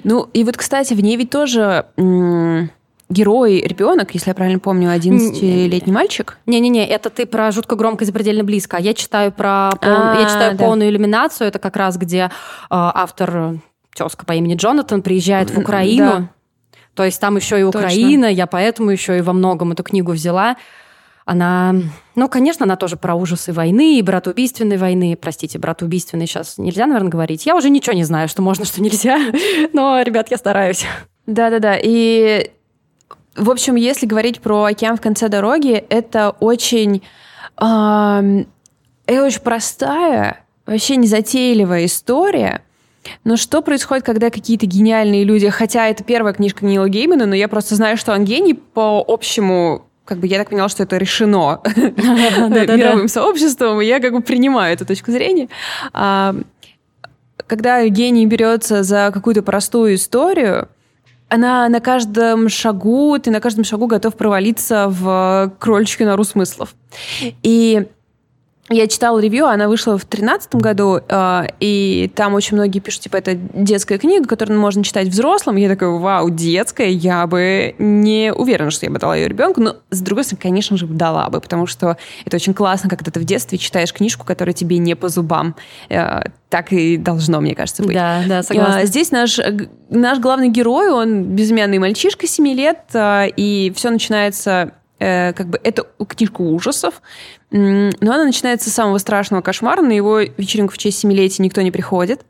[0.02, 1.86] Ну, и вот, кстати, в ней ведь тоже
[3.08, 6.38] герой ребенок, если я правильно помню, 11-летний мальчик.
[6.46, 8.76] Не-не-не, это ты про жутко громко и запредельно близко.
[8.76, 9.90] Я читаю про пол...
[9.90, 10.64] я читаю да.
[10.64, 11.48] полную иллюминацию.
[11.48, 12.28] Это как раз где э,
[12.70, 13.60] автор
[13.94, 16.06] тезка по имени Джонатан приезжает в Украину.
[16.06, 16.28] Да
[16.94, 18.36] то есть там еще и Украина, Точно.
[18.36, 20.56] я поэтому еще и во многом эту книгу взяла.
[21.24, 21.74] Она,
[22.16, 25.16] ну, конечно, она тоже про ужасы войны и братоубийственной войны.
[25.20, 27.46] Простите, братоубийственной сейчас нельзя, наверное, говорить.
[27.46, 29.18] Я уже ничего не знаю, что можно, что нельзя.
[29.72, 30.84] Но, ребят, я стараюсь.
[31.26, 31.76] Да-да-да.
[31.80, 32.50] И,
[33.36, 37.02] в общем, если говорить про океан в конце дороги, это очень...
[37.60, 38.44] Э,
[39.06, 42.62] это очень простая, вообще незатейливая история,
[43.24, 47.48] но что происходит, когда какие-то гениальные люди, хотя это первая книжка Нила Геймана, но я
[47.48, 51.60] просто знаю, что он гений по общему как бы я так поняла, что это решено
[51.76, 55.48] мировым сообществом, и я как бы принимаю эту точку зрения.
[55.92, 56.34] А,
[57.46, 60.68] когда гений берется за какую-то простую историю,
[61.28, 66.74] она на каждом шагу, ты на каждом шагу готов провалиться в крольчью нору смыслов.
[67.44, 67.86] И
[68.70, 73.16] я читала ревью, она вышла в 2013 году, э, и там очень многие пишут, типа,
[73.16, 75.56] это детская книга, которую можно читать взрослым.
[75.56, 79.76] Я такая, вау, детская, я бы не уверена, что я бы дала ее ребенку, но,
[79.90, 83.24] с другой стороны, конечно же, дала бы, потому что это очень классно, когда ты в
[83.24, 85.56] детстве читаешь книжку, которая тебе не по зубам.
[85.88, 87.94] Э, так и должно, мне кажется, быть.
[87.94, 88.86] Да, да, согласна.
[88.86, 89.40] Здесь наш,
[89.88, 95.86] наш главный герой, он безымянный мальчишка 7 лет, э, и все начинается как бы это
[96.06, 97.00] книжка ужасов,
[97.50, 99.80] но она начинается с самого страшного кошмара.
[99.80, 102.26] На его вечеринку в честь семилетия никто не приходит.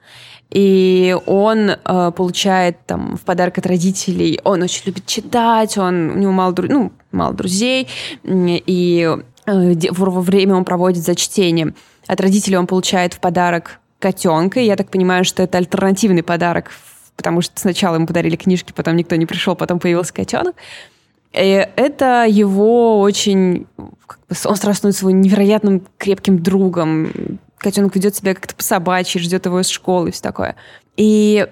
[0.51, 6.19] И он э, получает там в подарок от родителей, он очень любит читать, он, у
[6.19, 7.87] него мало, ну, мало друзей,
[8.25, 11.77] и э, во время он проводит за чтением.
[12.09, 16.73] От родителей он получает в подарок котенка, и я так понимаю, что это альтернативный подарок,
[17.15, 20.57] потому что сначала ему подарили книжки, потом никто не пришел, потом появился котенок.
[21.33, 23.67] И это его очень...
[24.07, 27.39] Как бы, он сразу становится его невероятным крепким другом.
[27.59, 30.57] Котенок ведет себя как-то по-собачьи, ждет его из школы и все такое.
[30.97, 31.47] И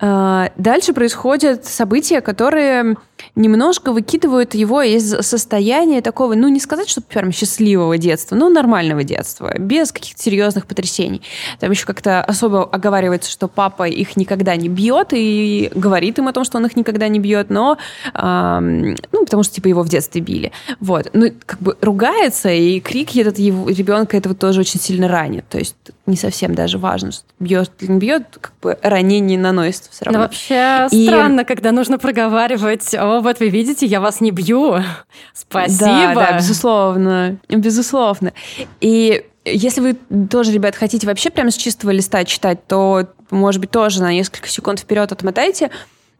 [0.00, 2.96] э, дальше происходят события, которые
[3.34, 9.04] немножко выкидывают его из состояния такого, ну, не сказать, что прям счастливого детства, но нормального
[9.04, 11.22] детства, без каких-то серьезных потрясений.
[11.60, 16.32] Там еще как-то особо оговаривается, что папа их никогда не бьет и говорит им о
[16.32, 17.78] том, что он их никогда не бьет, но,
[18.14, 20.52] эм, ну, потому что, типа, его в детстве били.
[20.80, 21.10] Вот.
[21.12, 25.48] Ну, как бы ругается, и крик этот его ребенка этого тоже очень сильно ранит.
[25.48, 25.76] То есть
[26.06, 30.18] не совсем даже важно, что бьет или не бьет, как бы ранение наносится все равно.
[30.18, 31.06] Но вообще и...
[31.06, 34.76] странно, когда нужно проговаривать о вот вы видите, я вас не бью.
[35.32, 35.80] Спасибо.
[35.80, 37.38] Да, да, безусловно.
[37.48, 38.32] Безусловно.
[38.80, 39.96] И если вы
[40.28, 44.48] тоже, ребят, хотите вообще прямо с чистого листа читать, то, может быть, тоже на несколько
[44.48, 45.70] секунд вперед отмотайте.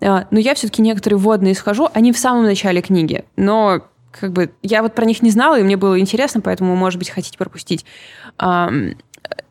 [0.01, 3.25] А, но я все-таки некоторые вводные схожу, они в самом начале книги.
[3.37, 6.99] Но как бы я вот про них не знала, и мне было интересно, поэтому, может
[6.99, 7.85] быть, хотите пропустить.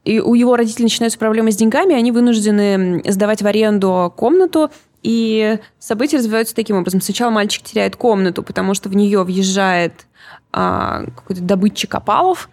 [0.06, 4.70] И у его родителей начинаются проблемы с деньгами, они вынуждены сдавать в аренду комнату
[5.06, 7.00] и события развиваются таким образом.
[7.00, 10.08] Сначала мальчик теряет комнату, потому что в нее въезжает
[10.52, 12.50] а, какой-то добытчик опалов.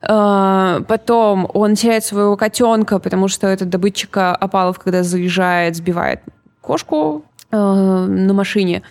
[0.00, 6.22] А, потом он теряет своего котенка, потому что этот добытчик опалов, когда заезжает, сбивает
[6.62, 8.82] кошку а, на машине.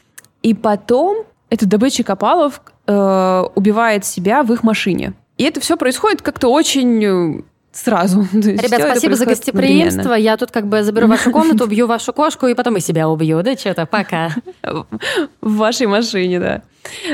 [0.44, 5.14] И потом этот добытчик опалов а, убивает себя в их машине.
[5.40, 8.28] И это все происходит как-то очень сразу.
[8.34, 10.02] Ребят, спасибо за гостеприимство.
[10.02, 10.24] Одновременно.
[10.24, 13.42] Я тут как бы заберу вашу комнату, убью вашу кошку, и потом и себя убью,
[13.44, 14.32] да, что-то, пока.
[15.42, 16.62] В вашей машине, да.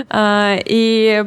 [0.09, 1.25] А, и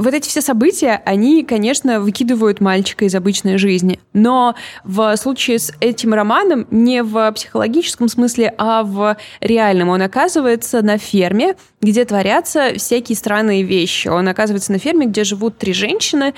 [0.00, 4.00] вот эти все события, они, конечно, выкидывают мальчика из обычной жизни.
[4.14, 9.90] Но в случае с этим романом не в психологическом смысле, а в реальном.
[9.90, 14.08] Он оказывается на ферме, где творятся всякие странные вещи.
[14.08, 16.34] Он оказывается на ферме, где живут три женщины,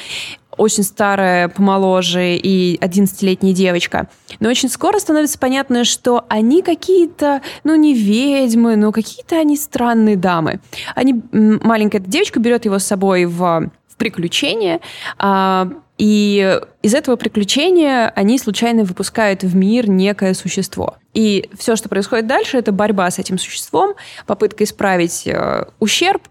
[0.57, 4.09] очень старая, помоложе и 11-летняя девочка.
[4.41, 10.17] Но очень скоро становится понятно, что они какие-то, ну, не ведьмы, но какие-то они странные
[10.17, 10.61] дамы.
[10.95, 14.81] Они, маленькая девочка берет его с собой в, в приключение,
[15.19, 20.97] а, и из этого приключения они случайно выпускают в мир некое существо.
[21.15, 23.95] И все, что происходит дальше, это борьба с этим существом,
[24.27, 26.23] попытка исправить э, ущерб,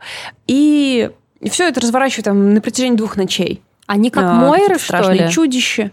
[0.45, 1.11] и
[1.49, 3.61] все это разворачивает там, на протяжении двух ночей.
[3.91, 5.29] Они как а, Мойры, что ли?
[5.29, 5.91] чудище.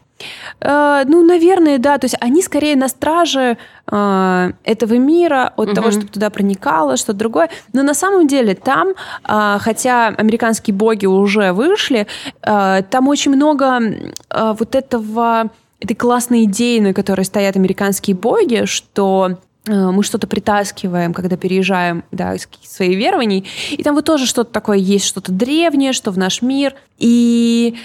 [0.60, 1.98] Э, ну, наверное, да.
[1.98, 3.58] То есть они скорее на страже
[3.90, 5.74] э, этого мира, от угу.
[5.74, 7.50] того, чтобы туда проникало, что-то другое.
[7.72, 12.06] Но на самом деле там, э, хотя американские боги уже вышли,
[12.42, 18.64] э, там очень много э, вот этого этой классной идеи, на которой стоят американские боги,
[18.66, 23.46] что мы что-то притаскиваем, когда переезжаем да, из своих верований.
[23.70, 26.74] И там вот тоже что-то такое есть, что-то древнее, что в наш мир.
[26.98, 27.76] И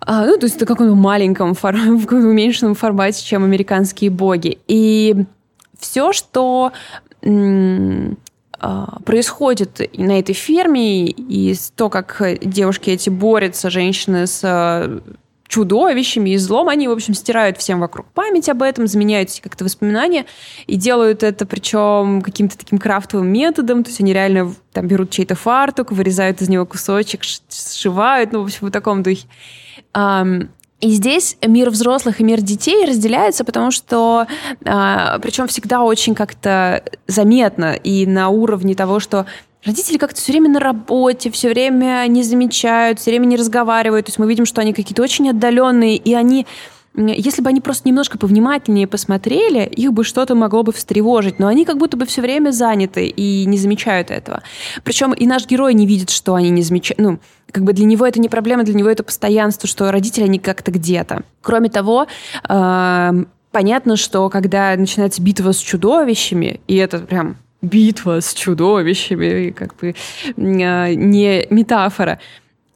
[0.00, 1.74] а, ну, то есть это каком-то маленьком, фор...
[1.76, 4.58] в уменьшенном формате, чем американские боги.
[4.68, 5.24] И
[5.78, 6.72] все, что
[7.22, 15.02] а, происходит на этой ферме, и то, как девушки эти борются, женщины с
[15.54, 20.26] чудовищами и злом, они, в общем, стирают всем вокруг память об этом, заменяют как-то воспоминания
[20.66, 25.36] и делают это причем каким-то таким крафтовым методом, то есть они реально там берут чей-то
[25.36, 29.28] фартук, вырезают из него кусочек, сшивают, ну, в общем, в таком духе.
[30.80, 34.26] И здесь мир взрослых и мир детей разделяется, потому что,
[34.66, 39.24] а, причем всегда очень как-то заметно и на уровне того, что
[39.64, 44.06] родители как-то все время на работе, все время не замечают, все время не разговаривают.
[44.06, 46.46] То есть мы видим, что они какие-то очень отдаленные, и они
[46.96, 51.64] если бы они просто немножко повнимательнее посмотрели, их бы что-то могло бы встревожить, но они
[51.64, 54.44] как будто бы все время заняты и не замечают этого.
[54.84, 57.18] Причем и наш герой не видит, что они не замечают, ну,
[57.50, 60.70] как бы для него это не проблема, для него это постоянство, что родители, они как-то
[60.70, 61.24] где-то.
[61.42, 62.06] Кроме того,
[62.46, 69.88] понятно, что когда начинается битва с чудовищами, и это прям битва с чудовищами, как бы
[69.88, 72.18] э, не метафора,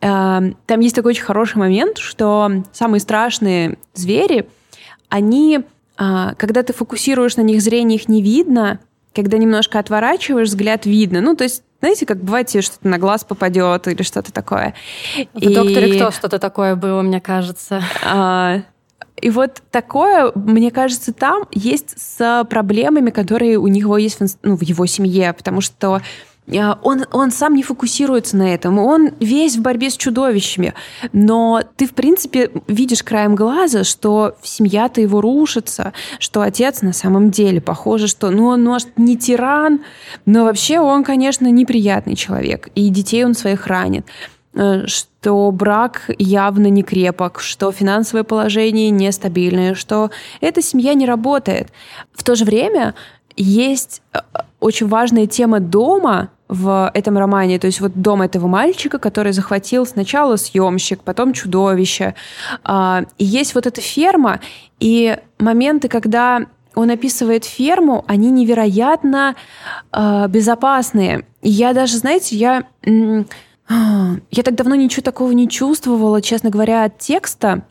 [0.00, 4.48] Эм, там есть такой очень хороший момент, что самые страшные звери,
[5.08, 5.60] они,
[5.96, 8.78] а, когда ты фокусируешь на них зрение, их не видно,
[9.14, 11.20] когда немножко отворачиваешь, взгляд видно.
[11.20, 14.74] Ну, то есть знаете, как бывает, тебе что-то на глаз попадет или что-то такое.
[15.32, 15.54] В и...
[15.54, 17.82] «Докторе кто» что-то такое было, мне кажется.
[18.04, 18.62] А,
[19.20, 24.56] и вот такое, мне кажется, там есть с проблемами, которые у него есть в, ну,
[24.56, 26.00] в его семье, потому что
[26.56, 30.74] а, он, он сам не фокусируется на этом, он весь в борьбе с чудовищами.
[31.12, 37.30] Но ты, в принципе, видишь краем глаза, что семья-то его рушится, что отец на самом
[37.30, 39.80] деле похоже, что ну, он, может, не тиран,
[40.24, 44.06] но вообще он, конечно, неприятный человек, и детей он своих ранит
[44.54, 44.86] э,
[45.28, 50.10] что брак явно не крепок, что финансовое положение нестабильное, что
[50.40, 51.68] эта семья не работает.
[52.14, 52.94] В то же время
[53.36, 54.20] есть э,
[54.58, 57.58] очень важная тема дома, в этом романе.
[57.58, 62.14] То есть вот дом этого мальчика, который захватил сначала съемщик, потом чудовище.
[62.64, 64.40] А, и есть вот эта ферма,
[64.80, 69.34] и моменты, когда он описывает ферму, они невероятно
[69.92, 71.26] э, безопасные.
[71.42, 72.64] И я даже, знаете, я,
[74.30, 77.62] я так давно ничего такого не чувствовала, честно говоря, от текста.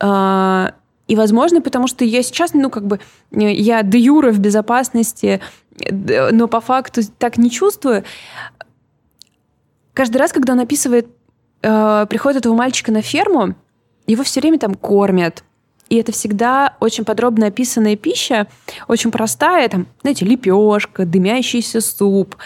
[0.00, 0.70] Э,
[1.06, 3.00] и, возможно, потому что я сейчас, ну, как бы,
[3.30, 5.40] я де юра в безопасности,
[5.90, 8.04] но по факту так не чувствую.
[9.92, 11.08] Каждый раз, когда он описывает
[11.62, 13.54] э, приход этого мальчика на ферму,
[14.06, 15.44] его все время там кормят.
[15.88, 18.48] И это всегда очень подробно описанная пища,
[18.88, 22.36] очень простая, там, знаете, лепешка, дымящийся суп,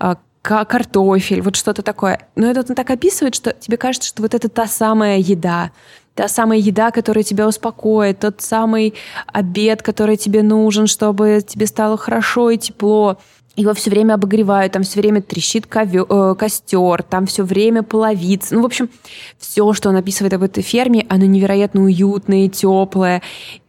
[0.00, 0.16] э,
[0.64, 2.20] картофель, вот что-то такое.
[2.34, 5.72] Но это он так описывает, что тебе кажется, что вот это та самая еда,
[6.14, 8.94] та самая еда, которая тебя успокоит, тот самый
[9.26, 13.18] обед, который тебе нужен, чтобы тебе стало хорошо и тепло.
[13.56, 18.52] Его все время обогревают, там все время трещит ковер, э, костер, там все время половиц.
[18.52, 18.88] Ну, в общем,
[19.36, 23.20] все, что он описывает об этой ферме, оно невероятно уютное, теплое.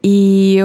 [0.02, 0.64] И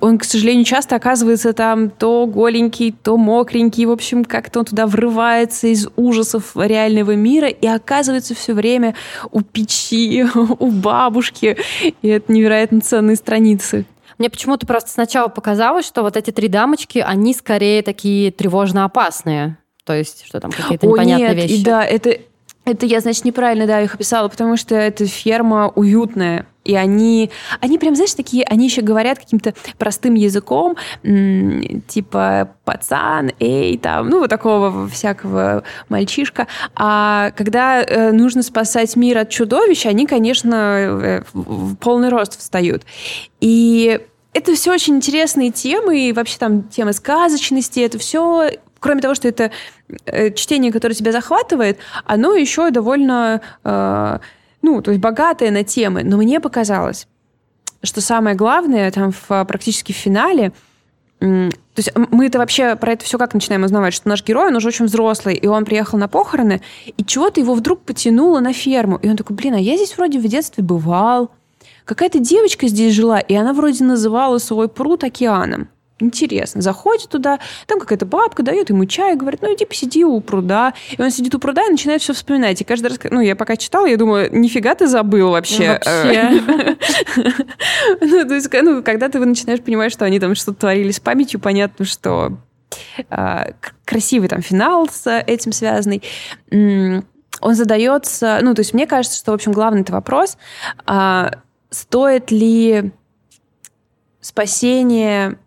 [0.00, 3.84] он, к сожалению, часто оказывается там то голенький, то мокренький.
[3.84, 8.94] В общем, как-то он туда врывается из ужасов реального мира и оказывается все время
[9.30, 11.56] у печи, у бабушки.
[12.02, 13.84] И это невероятно ценные страницы.
[14.18, 19.58] Мне почему-то просто сначала показалось, что вот эти три дамочки, они скорее такие тревожно опасные.
[19.84, 21.60] То есть, что там какие-то непонятные О, нет, вещи.
[21.60, 22.18] И да, это,
[22.66, 26.46] это я, значит, неправильно, да, их описала, потому что эта ферма уютная.
[26.64, 33.78] И они, они прям, знаешь, такие, они еще говорят каким-то простым языком, типа пацан, эй,
[33.78, 36.48] там, ну, вот такого всякого мальчишка.
[36.74, 42.82] А когда э, нужно спасать мир от чудовищ, они, конечно, э, в полный рост встают.
[43.40, 44.00] И
[44.32, 49.28] это все очень интересные темы, и вообще там темы сказочности, это все кроме того, что
[49.28, 49.50] это
[50.04, 54.18] э, чтение, которое тебя захватывает, оно еще довольно э,
[54.66, 56.02] ну, то есть богатая на темы.
[56.02, 57.06] Но мне показалось,
[57.82, 60.52] что самое главное там в, практически в финале,
[61.20, 64.56] то есть мы это вообще про это все как начинаем узнавать, что наш герой, он
[64.56, 66.60] уже очень взрослый, и он приехал на похороны,
[66.96, 68.96] и чего-то его вдруг потянуло на ферму.
[68.96, 71.30] И он такой, блин, а я здесь вроде в детстве бывал.
[71.84, 76.60] Какая-то девочка здесь жила, и она вроде называла свой пруд океаном интересно.
[76.60, 80.74] Заходит туда, там какая-то бабка дает ему чай, говорит, ну иди посиди у пруда.
[80.96, 82.60] И он сидит у пруда и начинает все вспоминать.
[82.60, 85.80] И каждый раз, ну я пока читала, я думаю, нифига ты забыл вообще.
[88.00, 91.40] Ну, то есть, ну, когда ты начинаешь понимать, что они там что-то творили с памятью,
[91.40, 92.38] понятно, что
[93.08, 93.48] а,
[93.84, 96.02] красивый там финал с этим связанный.
[96.50, 100.36] Он задается, ну, то есть мне кажется, что, в общем, главный это вопрос,
[100.86, 101.32] а,
[101.70, 102.92] стоит ли
[104.20, 105.38] спасение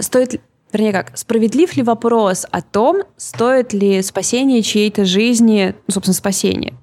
[0.00, 0.40] стоит
[0.72, 6.74] вернее как, справедлив ли вопрос о том, стоит ли спасение чьей-то жизни, ну, собственно, спасение,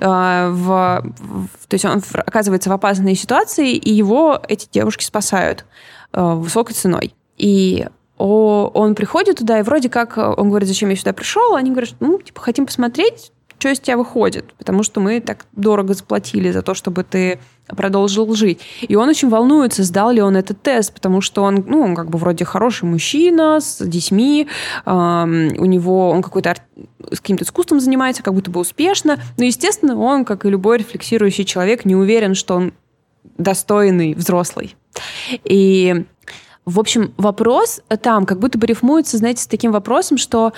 [0.00, 5.64] а, в, в, то есть он оказывается в опасной ситуации, и его эти девушки спасают
[6.12, 7.14] а, высокой ценой.
[7.36, 7.86] И
[8.18, 11.94] о, он приходит туда, и вроде как он говорит, зачем я сюда пришел, они говорят,
[12.00, 13.32] ну, типа, хотим посмотреть,
[13.66, 18.32] что из тебя выходит, потому что мы так дорого заплатили за то, чтобы ты продолжил
[18.34, 18.60] жить.
[18.82, 22.10] И он очень волнуется, сдал ли он этот тест, потому что он, ну, он как
[22.10, 24.46] бы вроде хороший мужчина с детьми,
[24.84, 26.54] э, у него он какой-то
[27.10, 31.44] с каким-то искусством занимается, как будто бы успешно, но, естественно, он, как и любой рефлексирующий
[31.44, 32.72] человек, не уверен, что он
[33.36, 34.76] достойный взрослый.
[35.42, 36.04] И,
[36.64, 40.52] в общем, вопрос там как будто бы рифмуется, знаете, с таким вопросом, что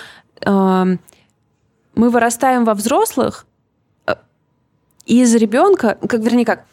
[0.45, 0.97] э,
[1.99, 3.45] мы вырастаем во взрослых,
[4.07, 4.15] э,
[5.05, 6.65] из ребенка, как вернее как,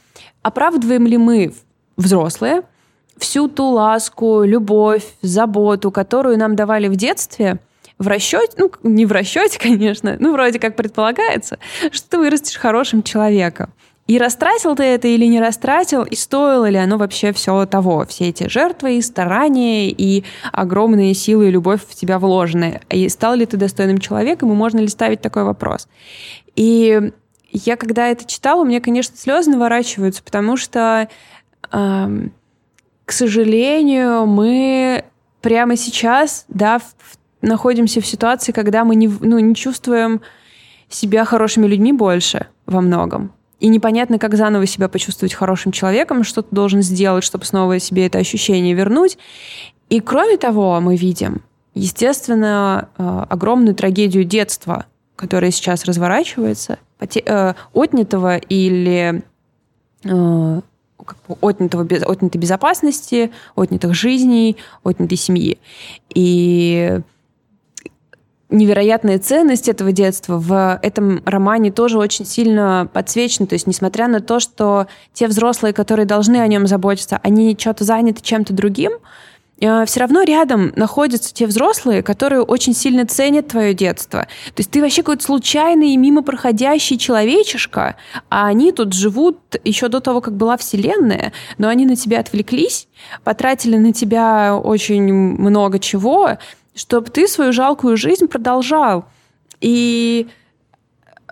[0.43, 1.53] оправдываем ли мы
[1.97, 2.61] взрослые
[3.17, 7.57] всю ту ласку, любовь, заботу, которую нам давали в детстве,
[7.97, 11.57] в расчете, ну, не в расчете, конечно, ну, вроде как предполагается,
[11.91, 13.73] что ты вырастешь хорошим человеком.
[14.08, 18.30] И растратил ты это или не растратил, и стоило ли оно вообще все того, все
[18.30, 22.82] эти жертвы и старания, и огромные силы и любовь в тебя вложены.
[22.91, 25.88] И стал ли ты достойным человеком, и можно ли ставить такой вопрос?
[26.56, 27.12] И
[27.51, 31.10] я, когда это читала, у меня, конечно, слезы наворачиваются, потому что,
[31.72, 32.08] э,
[33.06, 35.06] к сожалению, мы
[35.41, 36.93] прямо сейчас, да, в,
[37.41, 40.22] находимся в ситуации, когда мы не, ну, не чувствуем
[40.89, 43.32] себя хорошими людьми больше во многом.
[43.60, 48.06] И непонятно, как заново себя почувствовать хорошим человеком, что ты должен сделать, чтобы снова себе
[48.06, 49.18] это ощущение вернуть.
[49.89, 51.41] И кроме того, мы видим,
[51.74, 54.86] естественно, э, огромную трагедию детства,
[55.16, 59.24] которая сейчас разворачивается, э, отнятого или
[60.03, 60.62] э,
[61.41, 65.60] отнятого, отнятой безопасности, отнятых жизней, отнятой семьи.
[66.14, 66.99] И
[68.58, 73.47] невероятная ценность этого детства в этом романе тоже очень сильно подсвечена.
[73.47, 77.84] То есть, несмотря на то, что те взрослые, которые должны о нем заботиться, они что-то
[77.84, 78.93] заняты чем-то другим,
[79.60, 84.28] э, все равно рядом находятся те взрослые, которые очень сильно ценят твое детство.
[84.47, 87.95] То есть ты вообще какой-то случайный и мимо проходящий человечишка,
[88.30, 92.88] а они тут живут еще до того, как была Вселенная, но они на тебя отвлеклись,
[93.24, 96.38] потратили на тебя очень много чего,
[96.76, 99.05] чтобы ты свою жалкую жизнь продолжал.
[99.61, 100.28] И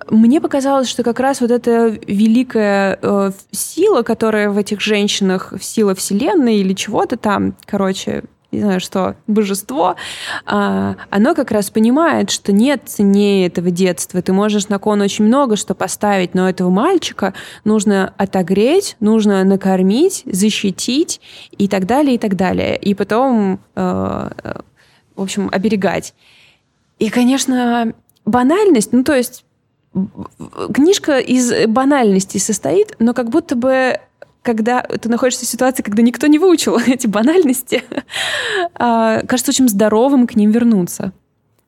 [0.10, 5.94] мне показалось, что как раз вот эта великая э, сила, которая в этих женщинах, сила
[5.96, 9.96] Вселенной или чего-то там, короче, не знаю что, божество,
[10.46, 14.22] э, оно как раз понимает, что нет ценнее этого детства.
[14.22, 17.34] Ты можешь на кон очень много что поставить, но этого мальчика
[17.64, 21.20] нужно отогреть, нужно накормить, защитить
[21.52, 22.78] и так далее, и так далее.
[22.78, 24.30] И потом э,
[25.16, 26.14] в общем, оберегать.
[27.00, 27.94] И, конечно,
[28.26, 29.46] банальность, ну, то есть
[30.74, 34.00] книжка из банальности состоит, но как будто бы
[34.42, 37.84] когда ты находишься в ситуации, когда никто не выучил эти банальности,
[38.76, 41.14] а, кажется очень здоровым к ним вернуться.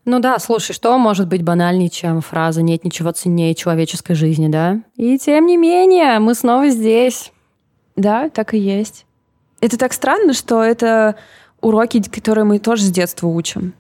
[0.04, 4.82] Ну да, слушай, что может быть банальнее, чем фраза «нет ничего ценнее человеческой жизни», да?
[4.98, 7.32] И тем не менее, мы снова здесь.
[7.96, 9.06] Да, так и есть.
[9.62, 11.16] Это так странно, что это
[11.66, 13.74] уроки, которые мы тоже с детства учим.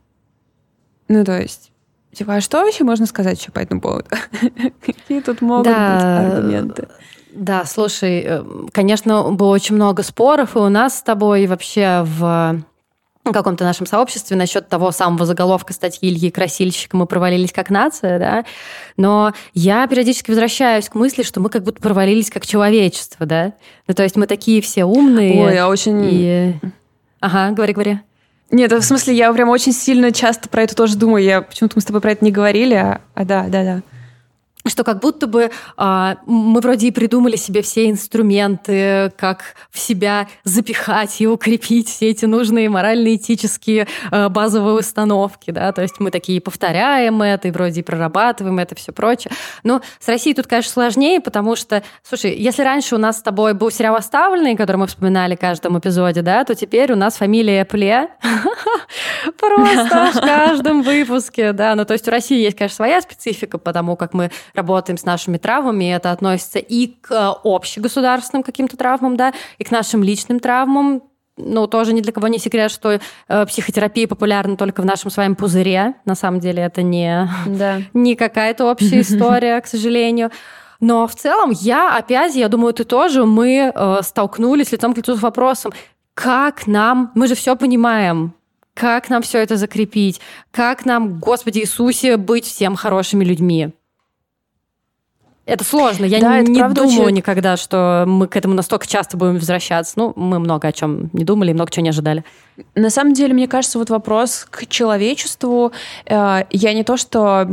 [1.08, 1.72] Ну, то есть,
[2.14, 4.10] типа, а что вообще можно сказать еще по этому поводу?
[4.86, 6.88] Какие тут могут да, быть аргументы?
[7.32, 12.64] Да, слушай, э, конечно, было очень много споров, и у нас с тобой вообще в
[13.34, 18.46] каком-то нашем сообществе насчет того самого заголовка статьи Ильи Красильщика «Мы провалились как нация», да,
[18.98, 23.54] но я периодически возвращаюсь к мысли, что мы как будто провалились как человечество, да,
[23.88, 25.44] ну, то есть мы такие все умные.
[25.44, 26.02] Ой, я очень...
[26.04, 26.56] И...
[27.20, 28.00] Ага, говори, говори.
[28.52, 31.24] Нет, в смысле, я прям очень сильно часто про это тоже думаю.
[31.24, 33.82] Я почему-то мы с тобой про это не говорили, а, а да, да, да
[34.68, 40.28] что как будто бы а, мы вроде и придумали себе все инструменты, как в себя
[40.44, 46.42] запихать и укрепить все эти нужные морально-этические а, базовые установки, да, то есть мы такие
[46.42, 49.32] повторяем это и вроде и прорабатываем это все прочее.
[49.64, 53.54] Но с Россией тут, конечно, сложнее, потому что, слушай, если раньше у нас с тобой
[53.54, 57.66] был сериал «Оставленный», который мы вспоминали в каждом эпизоде, да, то теперь у нас фамилия
[57.66, 58.10] Пле
[59.38, 63.96] просто в каждом выпуске, да, ну то есть у России есть, конечно, своя специфика, потому
[63.96, 69.18] как мы работаем с нашими травмами, и это относится и к э, общегосударственным каким-то травмам,
[69.18, 71.04] да, и к нашим личным травмам,
[71.38, 75.18] ну, тоже ни для кого не секрет, что э, психотерапия популярна только в нашем с
[75.18, 75.96] вами пузыре.
[76.06, 77.82] На самом деле это не, да.
[77.94, 80.32] не какая-то общая история, к сожалению.
[80.80, 85.16] Но в целом я опять, я думаю, ты тоже, мы э, столкнулись лицом к лицу
[85.16, 85.74] с вопросом,
[86.14, 88.34] как нам, мы же все понимаем,
[88.74, 93.74] как нам все это закрепить, как нам, Господи Иисусе, быть всем хорошими людьми.
[95.46, 96.06] Это сложно.
[96.06, 97.18] Я да, не, не думаю очень...
[97.18, 99.94] никогда, что мы к этому настолько часто будем возвращаться.
[99.96, 102.24] Ну, мы много о чем не думали много чего не ожидали.
[102.74, 105.72] На самом деле, мне кажется, вот вопрос к человечеству.
[106.08, 107.48] Э, я не то, что,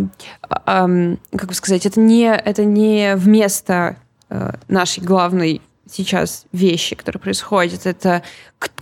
[0.49, 3.97] э, как бы сказать, это не, это не вместо
[4.31, 7.85] э, нашей главной сейчас вещи, которые происходят.
[7.85, 8.23] Это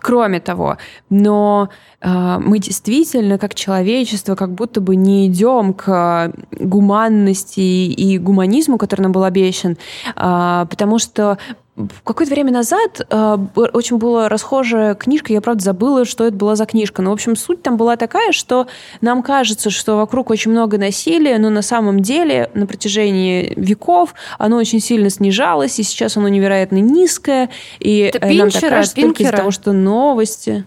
[0.00, 0.76] кроме того.
[1.08, 1.68] Но
[2.00, 9.02] э, мы действительно, как человечество, как будто бы не идем к гуманности и гуманизму, который
[9.02, 9.76] нам был обещан,
[10.16, 11.38] э, потому что
[12.04, 16.66] какое-то время назад э, очень была расхожая книжка, я, правда, забыла, что это была за
[16.66, 17.02] книжка.
[17.02, 18.66] Но, в общем, суть там была такая, что
[19.00, 24.56] нам кажется, что вокруг очень много насилия, но на самом деле на протяжении веков оно
[24.56, 27.50] очень сильно снижалось, и сейчас оно невероятно низкое.
[27.78, 30.64] И это нам Пинчера, так кажется только из-за того, что новости...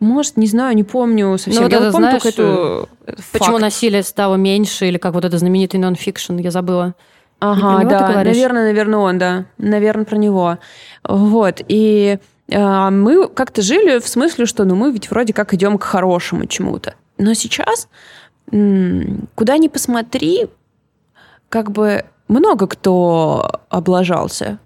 [0.00, 1.54] Может, не знаю, не помню совсем.
[1.54, 2.88] Ну, вот я это вот помню знаешь, эту...
[3.04, 3.62] этот Почему факт.
[3.62, 6.94] насилие стало меньше, или как вот это знаменитый нон-фикшн, я забыла.
[7.40, 9.46] Ага, да, наверное, наверное, он, да.
[9.58, 10.58] Наверное, про него.
[11.02, 11.62] Вот.
[11.66, 12.18] И
[12.52, 16.46] а, мы как-то жили в смысле, что ну мы ведь вроде как идем к хорошему
[16.46, 16.94] чему-то.
[17.16, 17.88] Но сейчас,
[18.46, 20.46] куда ни посмотри,
[21.48, 24.58] как бы много кто облажался.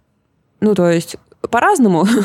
[0.61, 1.17] Ну, то есть
[1.51, 2.07] по-разному.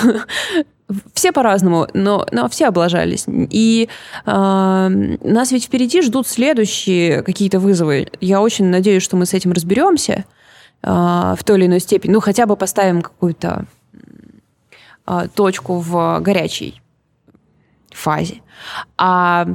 [1.13, 3.25] Все по-разному, но, но все облажались.
[3.27, 3.89] И
[4.25, 8.07] а, нас ведь впереди ждут следующие какие-то вызовы.
[8.21, 10.23] Я очень надеюсь, что мы с этим разберемся
[10.81, 12.13] а, в той или иной степени.
[12.13, 13.65] Ну, хотя бы поставим какую-то
[15.05, 16.81] а, точку в горячей
[17.91, 18.41] фазе.
[18.97, 19.47] А,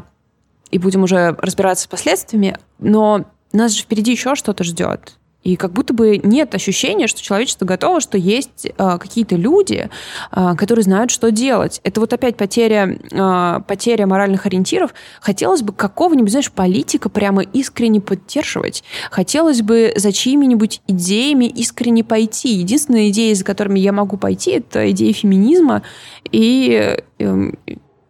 [0.71, 2.57] и будем уже разбираться с последствиями.
[2.79, 5.19] Но нас же впереди еще что-то ждет.
[5.43, 9.91] И как будто бы нет ощущения, что человечество готово, что есть э, какие-то люди,
[10.31, 11.81] э, которые знают, что делать.
[11.83, 14.95] Это вот опять потеря, э, потеря моральных ориентиров.
[15.21, 18.85] Хотелось бы какого-нибудь, знаешь, политика прямо искренне поддерживать.
[19.11, 22.55] Хотелось бы за чьими-нибудь идеями искренне пойти.
[22.55, 25.83] Единственная идея, за которыми я могу пойти, это идея феминизма
[26.31, 27.59] и эм,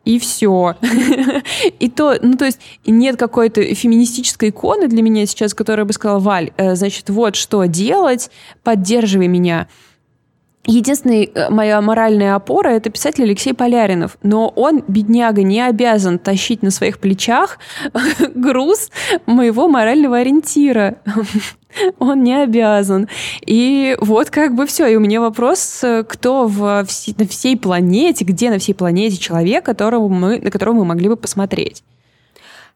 [0.04, 0.76] и все.
[1.78, 6.18] И то, ну, то есть нет какой-то феминистической иконы для меня сейчас, которая бы сказала,
[6.18, 8.30] Валь, э, значит, вот что делать,
[8.62, 9.68] поддерживай меня.
[10.64, 14.16] Единственная э, моя моральная опора— это писатель Алексей Поляринов.
[14.22, 17.58] Но он, бедняга, не обязан тащить на своих плечах
[18.34, 18.90] груз
[19.26, 20.98] моего морального ориентира.
[21.98, 23.08] Он не обязан.
[23.46, 24.86] И вот как бы все.
[24.86, 29.16] И у меня вопрос, э, кто в, вс- на всей планете, где на всей планете
[29.16, 31.82] человек, которого мы, на которого мы могли бы посмотреть?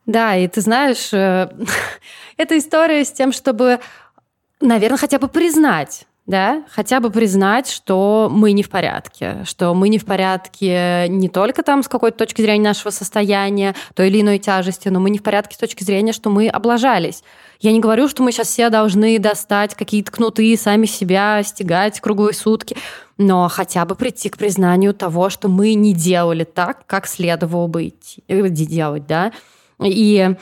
[0.06, 1.50] Да, и ты знаешь, э,
[2.36, 3.78] эта история с тем, чтобы,
[4.60, 9.88] наверное, хотя бы признать, да, хотя бы признать, что мы не в порядке, что мы
[9.88, 14.38] не в порядке не только там с какой-то точки зрения нашего состояния, той или иной
[14.38, 17.22] тяжести, но мы не в порядке с точки зрения, что мы облажались.
[17.60, 22.34] Я не говорю, что мы сейчас все должны достать какие-то кнуты сами себя стягать круглые
[22.34, 22.76] сутки,
[23.18, 27.88] но хотя бы прийти к признанию того, что мы не делали так, как следовало бы
[27.88, 29.32] идти, э, делать, да.
[29.82, 30.34] И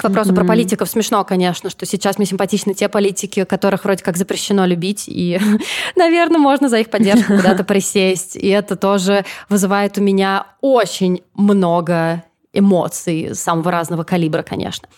[0.00, 4.16] к вопросу про политиков смешно, конечно, что сейчас мне симпатичны те политики, которых вроде как
[4.16, 5.38] запрещено любить, и,
[5.96, 8.36] наверное, можно за их поддержку куда-то присесть.
[8.36, 14.88] И это тоже вызывает у меня очень много эмоций самого разного калибра, конечно.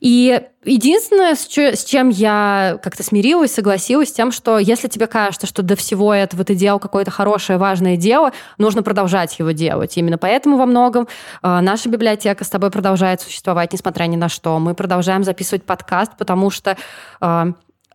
[0.00, 5.62] И единственное, с, чем я как-то смирилась, согласилась с тем, что если тебе кажется, что
[5.62, 9.96] до всего этого ты делал какое-то хорошее, важное дело, нужно продолжать его делать.
[9.96, 11.08] Именно поэтому во многом
[11.42, 14.58] э, наша библиотека с тобой продолжает существовать, несмотря ни на что.
[14.58, 16.76] Мы продолжаем записывать подкаст, потому что
[17.20, 17.52] э,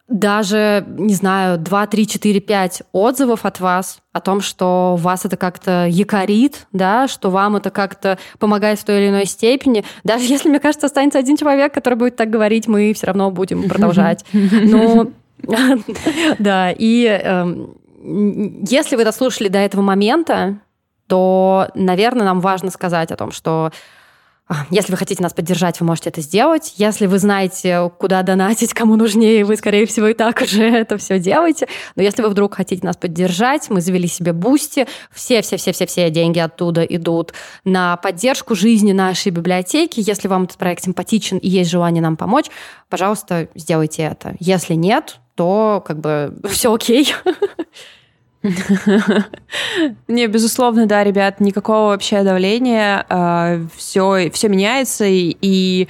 [0.10, 5.38] даже, не знаю, 2, 3, 4, 5 отзывов от вас о том, что вас это
[5.38, 9.86] как-то якорит, да, что вам это как-то помогает в той или иной степени.
[10.04, 13.70] Даже если, мне кажется, останется один человек, который будет так говорить, мы все равно будем
[13.70, 14.26] продолжать.
[14.34, 15.12] Ну,
[16.40, 17.78] да, и эм,
[18.68, 20.60] если вы дослушали до этого момента,
[21.08, 23.72] то, наверное, нам важно сказать о том, что
[24.72, 26.74] если вы хотите нас поддержать, вы можете это сделать.
[26.78, 31.20] Если вы знаете, куда донатить, кому нужнее, вы, скорее всего, и так уже это все
[31.20, 31.68] делаете.
[31.96, 34.88] Но если вы вдруг хотите нас поддержать, мы завели себе Boosty.
[35.12, 37.34] Все-все-все-все-все деньги оттуда идут
[37.64, 40.02] на поддержку жизни нашей библиотеки.
[40.04, 42.46] Если вам этот проект симпатичен и есть желание нам помочь,
[42.90, 44.36] пожалуйста, сделайте это.
[44.40, 47.14] Если нет, то как бы все окей.
[50.08, 53.06] Не, безусловно, да, ребят, никакого вообще давления,
[53.76, 55.88] все, все меняется, и,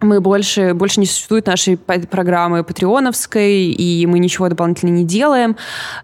[0.00, 5.56] мы больше, больше не существует нашей программы патреоновской, и мы ничего дополнительно не делаем,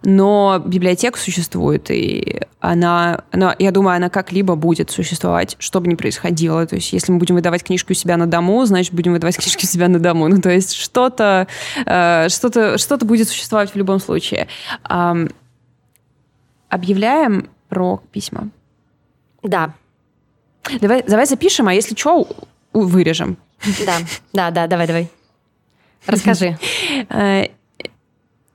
[0.03, 5.94] но библиотека существует, и она, она, я думаю, она как-либо будет существовать, что бы ни
[5.94, 6.66] происходило.
[6.66, 9.64] То есть если мы будем выдавать книжки у себя на дому, значит, будем выдавать книжки
[9.64, 10.28] у себя на дому.
[10.28, 11.47] Ну, то есть что-то,
[11.84, 14.49] э, что-то, что-то будет существовать в любом случае.
[16.68, 18.51] Объявляем про письма.
[19.42, 19.74] Да,
[20.80, 22.28] Давай, давай запишем, а если что,
[22.72, 23.38] вырежем.
[23.86, 23.98] Да,
[24.32, 25.11] да, да, давай, давай.
[26.07, 26.59] Расскажи.
[27.11, 27.46] Э,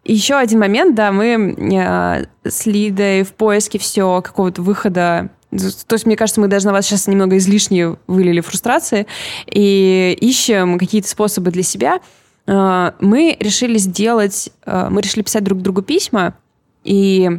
[0.04, 5.30] Еще один момент, да, мы э, с Лидой в поиске все какого-то выхода.
[5.52, 9.06] То есть, мне кажется, мы даже на вас сейчас немного излишне вылили фрустрации
[9.46, 12.00] и ищем какие-то способы для себя.
[12.48, 16.36] Э, Мы решили сделать, мы решили писать друг другу письма,
[16.84, 17.30] И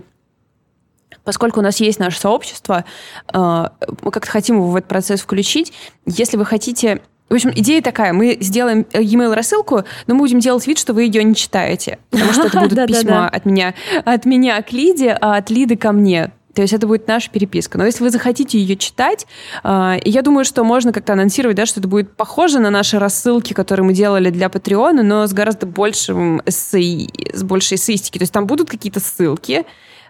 [1.24, 2.84] поскольку у нас есть наше сообщество,
[3.32, 5.72] мы как-то хотим его в этот процесс включить.
[6.06, 7.02] Если вы хотите
[7.32, 8.12] в общем, идея такая.
[8.12, 11.98] Мы сделаем e-mail рассылку, но мы будем делать вид, что вы ее не читаете.
[12.10, 13.74] Потому что это будут письма от меня,
[14.04, 16.30] от меня к Лиде, а от Лиды ко мне.
[16.54, 17.78] То есть это будет наша переписка.
[17.78, 19.26] Но если вы захотите ее читать,
[19.64, 23.54] э, я думаю, что можно как-то анонсировать, да, что это будет похоже на наши рассылки,
[23.54, 28.18] которые мы делали для Патреона, но с гораздо большим эссе, с большей эссеистики.
[28.18, 29.64] То есть там будут какие-то ссылки,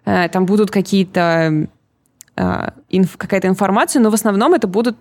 [0.05, 1.69] э, там будут какие-то
[2.37, 4.97] э, инф, какая-то информация, но в основном это будут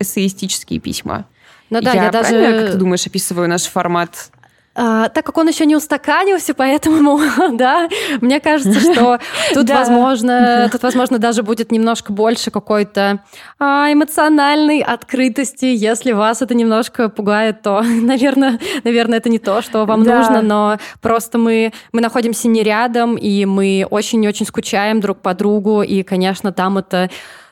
[0.00, 1.26] эссеистические письма.
[1.70, 2.30] Ну да, я, я даже...
[2.30, 4.30] как ты думаешь, описываю наш формат
[4.72, 7.20] а, так как он еще не устаканился, поэтому,
[7.52, 7.88] да,
[8.20, 9.18] мне кажется, что
[9.54, 9.78] тут, да.
[9.78, 13.20] возможно, тут, возможно, даже будет немножко больше какой-то
[13.58, 15.64] а, эмоциональной открытости.
[15.64, 20.18] Если вас это немножко пугает, то, наверное, наверное, это не то, что вам да.
[20.18, 25.82] нужно, но просто мы, мы находимся не рядом, и мы очень-очень скучаем друг по другу,
[25.82, 27.10] и, конечно, там это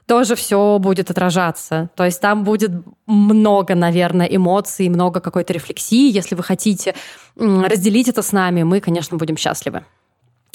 [0.09, 1.91] тоже все будет отражаться.
[1.95, 2.73] То есть там будет
[3.07, 6.11] много, наверное, эмоций, много какой-то рефлексии.
[6.11, 6.95] Если вы хотите
[7.37, 9.85] разделить это с нами, мы, конечно, будем счастливы.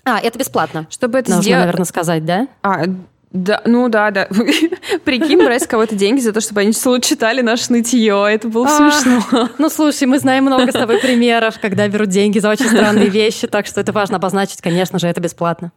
[0.04, 0.88] А, это бесплатно.
[0.90, 1.62] Чтобы это Нужно, сделать...
[1.62, 2.48] наверное, сказать, да?
[2.64, 2.84] А,
[3.32, 4.28] да, ну да, да.
[5.06, 8.26] Прикинь, брать с кого-то деньги за то, чтобы они читали наше нытье.
[8.30, 9.50] Это было а, смешно.
[9.58, 13.48] Ну, слушай, мы знаем много с тобой примеров, когда берут деньги за очень странные вещи,
[13.48, 15.72] так что это важно обозначить, конечно же, это бесплатно.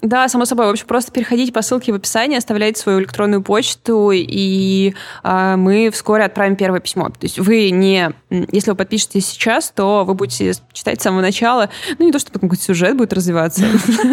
[0.00, 0.66] Да, само собой.
[0.66, 4.94] В общем, просто переходите по ссылке в описании, оставляйте свою электронную почту, и
[5.24, 7.08] э, мы вскоре отправим первое письмо.
[7.08, 8.12] То есть вы не...
[8.30, 11.68] Если вы подпишетесь сейчас, то вы будете читать с самого начала.
[11.98, 13.64] Ну, не то, что какой-то сюжет будет развиваться.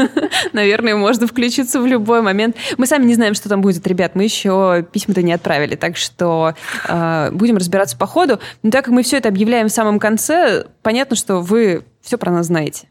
[0.53, 2.55] Наверное, можно включиться в любой момент.
[2.77, 4.15] Мы сами не знаем, что там будет, ребят.
[4.15, 6.55] Мы еще письма-то не отправили, так что
[6.87, 8.39] э, будем разбираться по ходу.
[8.63, 12.31] Но так как мы все это объявляем в самом конце, понятно, что вы все про
[12.31, 12.87] нас знаете.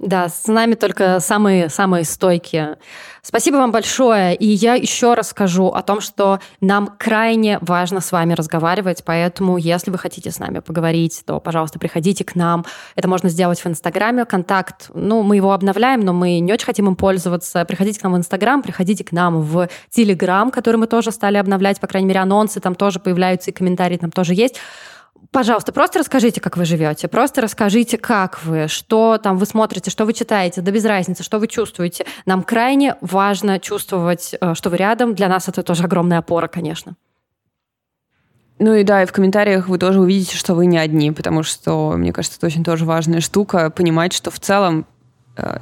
[0.00, 2.78] Да, с нами только самые-самые стойкие.
[3.20, 4.34] Спасибо вам большое.
[4.34, 9.58] И я еще раз скажу о том, что нам крайне важно с вами разговаривать, поэтому
[9.58, 12.64] если вы хотите с нами поговорить, то, пожалуйста, приходите к нам.
[12.96, 14.24] Это можно сделать в Инстаграме.
[14.24, 17.62] Контакт, ну, мы его обновляем, но мы не очень хотим им пользоваться.
[17.66, 21.78] Приходите к нам в Инстаграм, приходите к нам в Телеграм, который мы тоже стали обновлять,
[21.78, 24.56] по крайней мере, анонсы там тоже появляются, и комментарии там тоже есть.
[25.30, 30.04] Пожалуйста, просто расскажите, как вы живете, просто расскажите, как вы, что там вы смотрите, что
[30.04, 32.04] вы читаете, да без разницы, что вы чувствуете.
[32.26, 35.14] Нам крайне важно чувствовать, э, что вы рядом.
[35.14, 36.96] Для нас это тоже огромная опора, конечно.
[38.58, 41.92] Ну и да, и в комментариях вы тоже увидите, что вы не одни, потому что,
[41.96, 44.84] мне кажется, это очень тоже важная штука, понимать, что в целом
[45.36, 45.60] э,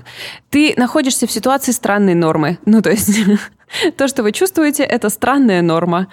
[0.50, 2.59] ты находишься в ситуации странной нормы.
[2.64, 3.11] Ну, то есть
[3.96, 6.09] то, что вы чувствуете, это странная норма.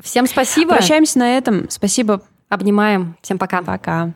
[0.00, 0.74] Всем спасибо.
[0.74, 1.70] Прощаемся на этом.
[1.70, 2.22] Спасибо.
[2.48, 3.16] Обнимаем.
[3.22, 3.62] Всем пока.
[3.62, 4.12] Пока.